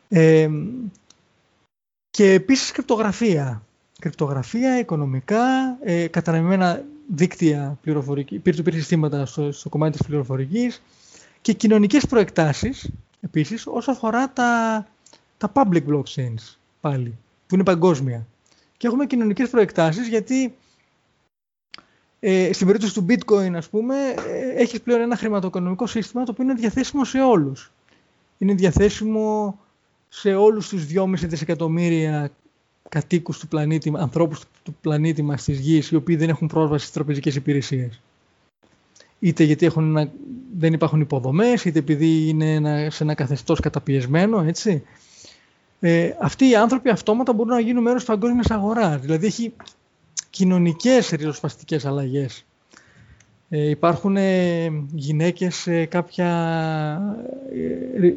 [0.10, 0.50] Ε,
[2.10, 3.64] και επίσης κρυπτογραφία.
[4.00, 10.82] Κρυπτογραφία, οικονομικά, ε, καταναμμένα δίκτυα πληροφορική, peer-to-peer συστήματα στο, στο κομμάτι της πληροφορικής
[11.42, 12.90] και κοινωνικές προεκτάσεις,
[13.22, 14.86] επίσης, όσο αφορά τα,
[15.38, 17.18] τα public blockchains, πάλι,
[17.48, 18.28] που είναι παγκόσμια.
[18.78, 20.56] Και έχουμε κοινωνικές προεκτάσεις γιατί
[22.20, 23.96] ε, στην περίπτωση του bitcoin, ας πούμε,
[24.28, 27.72] ε, έχεις πλέον ένα χρηματοοικονομικό σύστημα το οποίο είναι διαθέσιμο σε όλους.
[28.38, 29.60] Είναι διαθέσιμο
[30.10, 32.32] σε όλους τους 2,5 δισεκατομμύρια
[32.90, 36.94] κατοίκους του πλανήτη, ανθρώπους του πλανήτη μας της γης, οι οποίοι δεν έχουν πρόσβαση στις
[36.94, 38.02] τραπεζικές υπηρεσίες.
[39.20, 40.10] Είτε γιατί έχουν
[40.58, 44.84] δεν υπάρχουν υποδομές, είτε επειδή είναι σε ένα καθεστώς καταπιεσμένο, έτσι.
[45.80, 49.02] Ε, αυτοί οι άνθρωποι αυτόματα μπορούν να γίνουν μέρος της παγκόσμιας αγοράς.
[49.02, 49.54] Δηλαδή έχει
[50.30, 52.46] κοινωνικές ριζοσπαστικές αλλαγές.
[53.50, 56.28] Ε, υπάρχουν ε, γυναίκες σε κάποια
[58.02, 58.14] ε,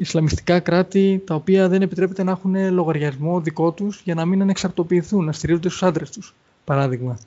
[0.00, 5.24] Ισλαμιστικά κράτη τα οποία δεν επιτρέπεται να έχουν λογαριασμό δικό τους για να μην ανεξαρτοποιηθούν,
[5.24, 6.34] να στηρίζονται στους άντρες τους,
[6.64, 7.18] παράδειγμα.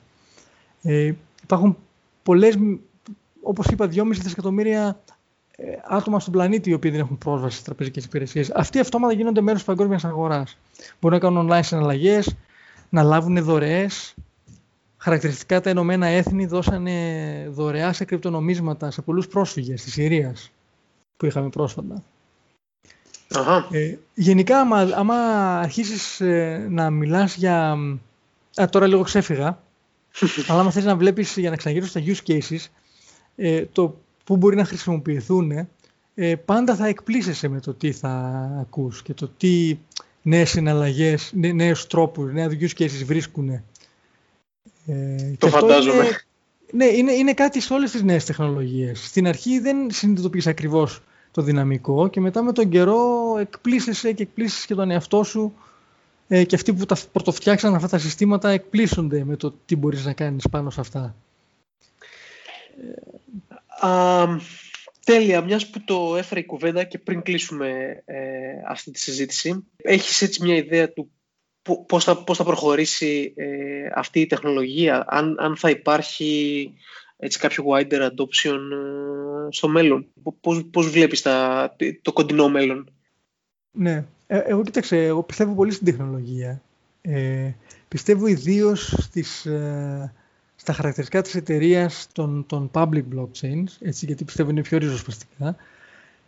[0.82, 1.12] Ε,
[1.42, 1.76] υπάρχουν
[2.22, 2.58] πολλές,
[3.42, 5.00] όπως είπα, 2,5 δισεκατομμύρια
[5.56, 8.50] ε, άτομα στον πλανήτη οι οποίοι δεν έχουν πρόσβαση στις τραπεζικές υπηρεσίες.
[8.50, 10.58] Αυτοί αυτόματα γίνονται μέρος της παγκόσμιας αγοράς.
[11.00, 12.36] Μπορούν να κάνουν online συναλλαγές,
[12.94, 14.14] να λάβουν δωρεές.
[14.96, 20.50] Χαρακτηριστικά τα Ηνωμένα Έθνη δώσανε δωρεά σε κρυπτονομίσματα σε πολλούς πρόσφυγες της Συρίας
[21.16, 22.02] που είχαμε πρόσφατα.
[23.70, 25.14] Ε, γενικά, άμα, άμα
[25.58, 27.72] αρχίσεις ε, να μιλάς για...
[28.60, 29.62] Α, τώρα λίγο ξέφυγα.
[30.48, 32.66] αλλά άμα θες να βλέπεις για να ξαναγυρίσω στα use cases,
[33.36, 35.68] ε, το που μπορεί να χρησιμοποιηθούν,
[36.14, 38.10] ε, πάντα θα εκπλήσεσαι με το τι θα
[38.60, 39.78] ακούς και το τι
[40.26, 43.48] νέες συναλλαγές, νέους τρόπους, νέα use cases βρίσκουν.
[43.48, 43.62] Ε,
[45.38, 46.04] το φαντάζομαι.
[46.04, 46.16] Είναι,
[46.72, 49.06] ναι, είναι, είναι κάτι σε όλες τις νέες τεχνολογίες.
[49.06, 54.66] Στην αρχή δεν συνειδητοποιείς ακριβώς το δυναμικό και μετά με τον καιρό εκπλήσεσαι και εκπλήσεις
[54.66, 55.54] και τον εαυτό σου
[56.28, 60.12] ε, και αυτοί που τα πρωτοφτιάξαν αυτά τα συστήματα εκπλήσονται με το τι μπορείς να
[60.12, 61.14] κάνεις πάνω σε αυτά.
[63.80, 64.26] Α,
[65.04, 68.16] τέλεια, μιας που το έφερε η κουβέντα και πριν κλείσουμε ε,
[68.68, 71.10] αυτή τη συζήτηση, έχεις έτσι μια ιδέα του
[71.86, 76.72] πώς θα, πώς θα προχωρήσει ε, αυτή η τεχνολογία, αν, αν θα υπάρχει
[77.16, 80.06] έτσι, κάποιο wider adoption ε, στο μέλλον;
[80.40, 82.90] Πώς, πώς βλέπεις τα, το κοντινό μέλλον;
[83.70, 86.62] Ναι, ε, εγώ κοίταξε, εγώ πιστεύω πολύ στην τεχνολογία.
[87.00, 87.52] Ε,
[87.88, 90.12] πιστεύω ιδίως στις, ε,
[90.64, 95.56] στα χαρακτηριστικά της εταιρεία των, των public blockchains, έτσι, γιατί πιστεύω είναι πιο ριζοσπαστικά.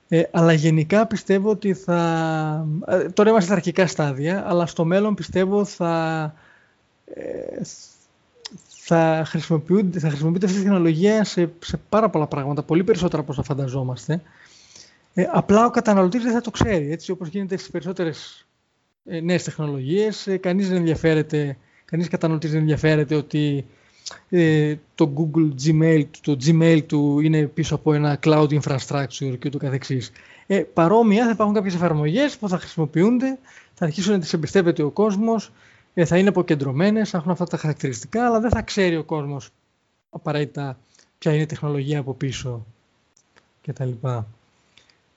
[0.08, 2.66] Ε, αλλά γενικά πιστεύω ότι θα...
[2.86, 6.34] Ε, τώρα είμαστε στα αρχικά στάδια, αλλά στο μέλλον πιστεύω θα,
[7.04, 7.62] ε,
[8.68, 13.32] θα, χρησιμοποιούνται, θα χρησιμοποιείται αυτή η τεχνολογία σε, σε πάρα πολλά πράγματα, πολύ περισσότερα από
[13.32, 14.22] όσα φανταζόμαστε.
[15.14, 18.46] Ε, απλά ο καταναλωτής δεν θα το ξέρει, έτσι όπως γίνεται στις περισσότερες
[19.04, 20.26] ε, νέες τεχνολογίες.
[20.26, 23.66] Ε, κανείς δεν ενδιαφέρεται, κανείς καταναλωτής δεν ενδιαφέρεται ότι
[24.28, 29.58] ε, το Google Gmail, το Gmail του είναι πίσω από ένα cloud infrastructure και ούτω
[29.58, 30.12] καθεξής.
[30.46, 33.38] Ε, παρόμοια θα υπάρχουν κάποιες εφαρμογές που θα χρησιμοποιούνται,
[33.74, 35.52] θα αρχίσουν να τις εμπιστεύεται ο κόσμος,
[35.94, 39.50] ε, θα είναι αποκεντρωμένες, θα έχουν αυτά τα χαρακτηριστικά, αλλά δεν θα ξέρει ο κόσμος
[40.10, 40.78] απαραίτητα
[41.18, 42.66] ποια είναι η τεχνολογία από πίσω
[43.66, 43.90] κτλ.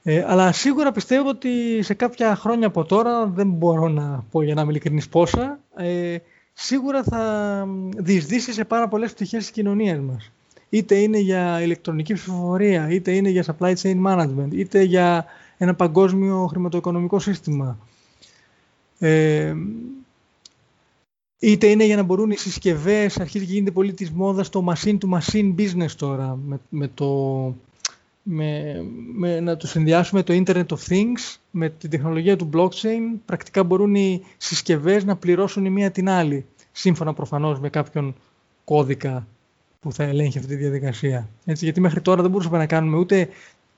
[0.03, 4.53] Ε, αλλά σίγουρα πιστεύω ότι σε κάποια χρόνια από τώρα, δεν μπορώ να πω για
[4.53, 6.17] να είμαι ειλικρινής πόσα, ε,
[6.61, 7.65] σίγουρα θα
[7.97, 10.31] διεισδύσει σε πάρα πολλές πτυχές της κοινωνίας μας.
[10.69, 15.25] Είτε είναι για ηλεκτρονική ψηφοφορία, είτε είναι για supply chain management, είτε για
[15.57, 17.77] ένα παγκόσμιο χρηματοοικονομικό σύστημα.
[18.99, 19.55] Ε,
[21.39, 24.97] είτε είναι για να μπορούν οι συσκευές, αρχίζει και γίνεται πολύ της μόδας το machine
[24.97, 27.07] to machine business τώρα, με, με το,
[28.23, 28.81] με,
[29.13, 33.95] με, να το συνδυάσουμε το Internet of Things με την τεχνολογία του blockchain πρακτικά μπορούν
[33.95, 38.15] οι συσκευές να πληρώσουν η μία την άλλη σύμφωνα προφανώς με κάποιον
[38.63, 39.27] κώδικα
[39.79, 41.29] που θα ελέγχει αυτή τη διαδικασία.
[41.45, 43.29] Έτσι, γιατί μέχρι τώρα δεν μπορούσαμε να κάνουμε ούτε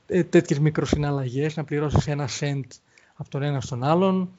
[0.07, 2.61] ε, τέτοιες μικροσυναλλαγές, να πληρώσεις ένα cent
[3.15, 4.29] από τον ένα στον άλλον,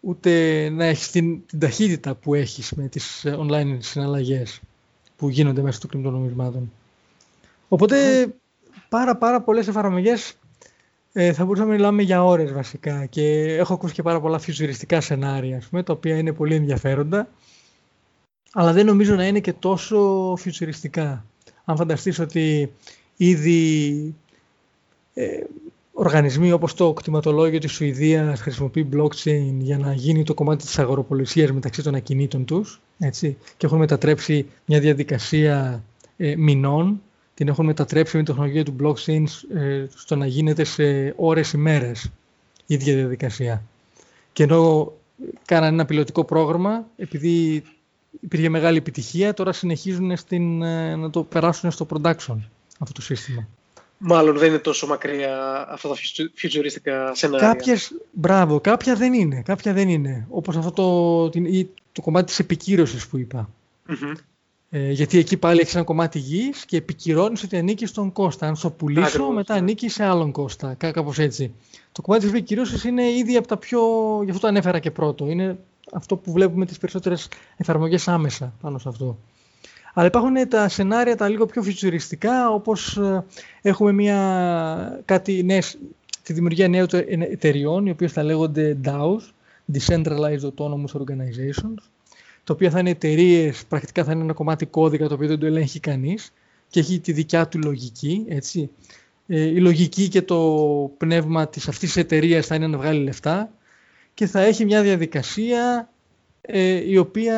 [0.00, 4.60] ούτε να έχεις την, την ταχύτητα που έχεις με τις ε, online συναλλαγές
[5.16, 6.72] που γίνονται μέσα των κρυπτονομισμάτων.
[7.68, 8.26] Οπότε
[8.94, 10.38] πάρα πάρα πολλές εφαρμογές
[11.12, 15.00] ε, θα μπορούσαμε να μιλάμε για ώρες βασικά και έχω ακούσει και πάρα πολλά φιουζουριστικά
[15.00, 17.28] σενάρια πούμε, τα οποία είναι πολύ ενδιαφέροντα
[18.52, 21.24] αλλά δεν νομίζω να είναι και τόσο φιουτσουριστικά.
[21.64, 22.72] Αν φανταστείς ότι
[23.16, 24.14] ήδη
[25.14, 25.26] ε,
[25.92, 31.52] οργανισμοί όπως το κτηματολόγιο της Σουηδίας χρησιμοποιεί blockchain για να γίνει το κομμάτι της αγοροπολισίας
[31.52, 35.82] μεταξύ των ακινήτων τους έτσι, και έχουν μετατρέψει μια διαδικασία
[36.16, 37.00] ε, μηνών
[37.34, 39.24] την έχουν μετατρέψει με την τεχνολογία του blockchain
[39.54, 42.04] ε, στο να γίνεται σε ώρες ημέρες
[42.66, 43.62] η ίδια διαδικασία.
[44.32, 44.92] Και ενώ
[45.44, 47.62] κάνανε ένα πιλωτικό πρόγραμμα, επειδή
[48.20, 52.36] υπήρχε μεγάλη επιτυχία, τώρα συνεχίζουν στην, ε, να το περάσουν στο production
[52.78, 53.48] αυτό το σύστημα.
[53.98, 55.94] Μάλλον δεν είναι τόσο μακριά αυτά τα
[56.34, 57.48] φιουτζουριστικά σενάρια.
[57.48, 59.42] Κάποιες, μπράβο, κάποια δεν είναι.
[59.42, 60.26] Κάποια δεν είναι.
[60.30, 63.48] Όπως αυτό το, την, το κομμάτι της επικύρωσης που είπα.
[64.76, 68.46] Ε, γιατί εκεί πάλι έχεις ένα κομμάτι γης και επικυρώνεις ότι ανήκεις στον Κώστα.
[68.46, 70.74] Αν στο πουλήσω, μετά ανήκεις σε άλλον Κώστα.
[70.74, 71.54] Κάπως έτσι.
[71.92, 73.80] Το κομμάτι της επικυρώση είναι ήδη από τα πιο.
[74.24, 75.26] Γι' αυτό το ανέφερα και πρώτο.
[75.30, 75.58] Είναι
[75.92, 79.18] αυτό που βλέπουμε τις περισσότερες εφαρμογές άμεσα πάνω σε αυτό.
[79.94, 83.24] Αλλά υπάρχουν τα σενάρια τα λίγο πιο φιτσουριστικά, όπως ε,
[83.62, 85.78] έχουμε μια, κάτι νέες,
[86.22, 89.20] τη δημιουργία νέων εταιριών, οι οποίες θα λέγονται DAOs,
[89.72, 91.93] Decentralized Autonomous Organizations,
[92.44, 95.46] τα οποία θα είναι εταιρείες, πρακτικά θα είναι ένα κομμάτι κώδικα το οποίο δεν το
[95.46, 96.32] ελέγχει κανείς
[96.68, 98.70] και έχει τη δικιά του λογική, έτσι.
[99.26, 100.40] Ε, η λογική και το
[100.96, 103.50] πνεύμα της αυτής της εταιρείας θα είναι να βγάλει λεφτά
[104.14, 105.88] και θα έχει μια διαδικασία
[106.40, 107.36] ε, η οποία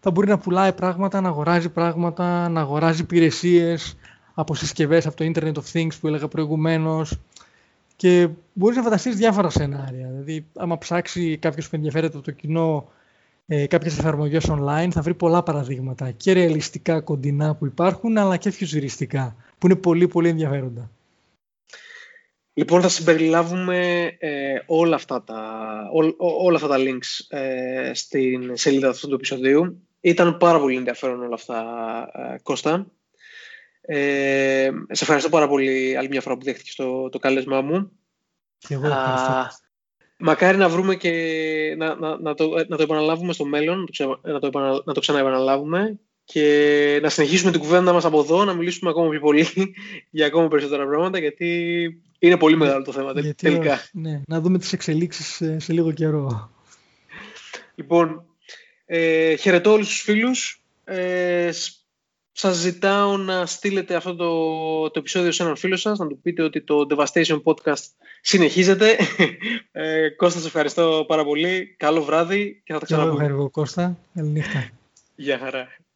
[0.00, 3.96] θα μπορεί να πουλάει πράγματα, να αγοράζει πράγματα, να αγοράζει υπηρεσίες
[4.34, 7.18] από συσκευέ από το Internet of Things που έλεγα προηγουμένως.
[7.96, 10.08] Και μπορείς να φανταστείς διάφορα σενάρια.
[10.08, 12.88] Δηλαδή, άμα ψάξει κάποιος που ενδιαφέρεται από το κοινό
[13.46, 18.50] ε, κάποιες εφαρμογές online, θα βρει πολλά παραδείγματα και ρεαλιστικά κοντινά που υπάρχουν, αλλά και
[18.50, 20.90] φιουζουριστικά, που είναι πολύ πολύ ενδιαφέροντα.
[22.52, 25.40] Λοιπόν, θα συμπεριλάβουμε ε, όλα, αυτά τα,
[26.18, 29.88] όλα αυτά τα links ε, στην σελίδα αυτού του επεισοδίου.
[30.00, 31.60] Ήταν πάρα πολύ ενδιαφέρον όλα αυτά,
[32.12, 32.86] ε, Κώστα.
[33.80, 37.90] Ε, σε ευχαριστώ πάρα πολύ άλλη μια φορά που δέχτηκες το, το κάλεσμά μου.
[38.58, 39.48] Και εγώ ευχαριστώ.
[40.18, 41.12] Μακάρι να βρούμε και
[41.78, 43.88] να, να, να, το, να το επαναλάβουμε στο μέλλον,
[44.22, 44.50] να το,
[44.84, 49.20] να το ξαναεπαναλάβουμε και να συνεχίσουμε την κουβέντα μας από εδώ, να μιλήσουμε ακόμα πιο
[49.20, 49.46] πολύ
[50.10, 51.48] για ακόμα περισσότερα πράγματα, γιατί
[52.18, 53.80] είναι πολύ μεγάλο το θέμα γιατί, τελικά.
[53.92, 56.50] Ναι, να δούμε τις εξελίξεις σε, σε λίγο καιρό.
[57.74, 58.24] Λοιπόν,
[58.86, 60.62] ε, χαιρετώ όλους τους φίλους.
[60.84, 61.50] Ε,
[62.38, 64.30] σας ζητάω να στείλετε αυτό το,
[64.90, 67.82] το επεισόδιο σε έναν φίλο σας, να του πείτε ότι το Devastation Podcast
[68.20, 68.96] συνεχίζεται.
[69.72, 71.74] Ε, Κώστα, σε ευχαριστώ πάρα πολύ.
[71.78, 73.26] Καλό βράδυ και θα τα ξαναπούμε.
[73.26, 73.98] Καλό Κώστα.
[74.14, 74.68] Καληνύχτα.
[75.16, 75.68] Γεια χαρά.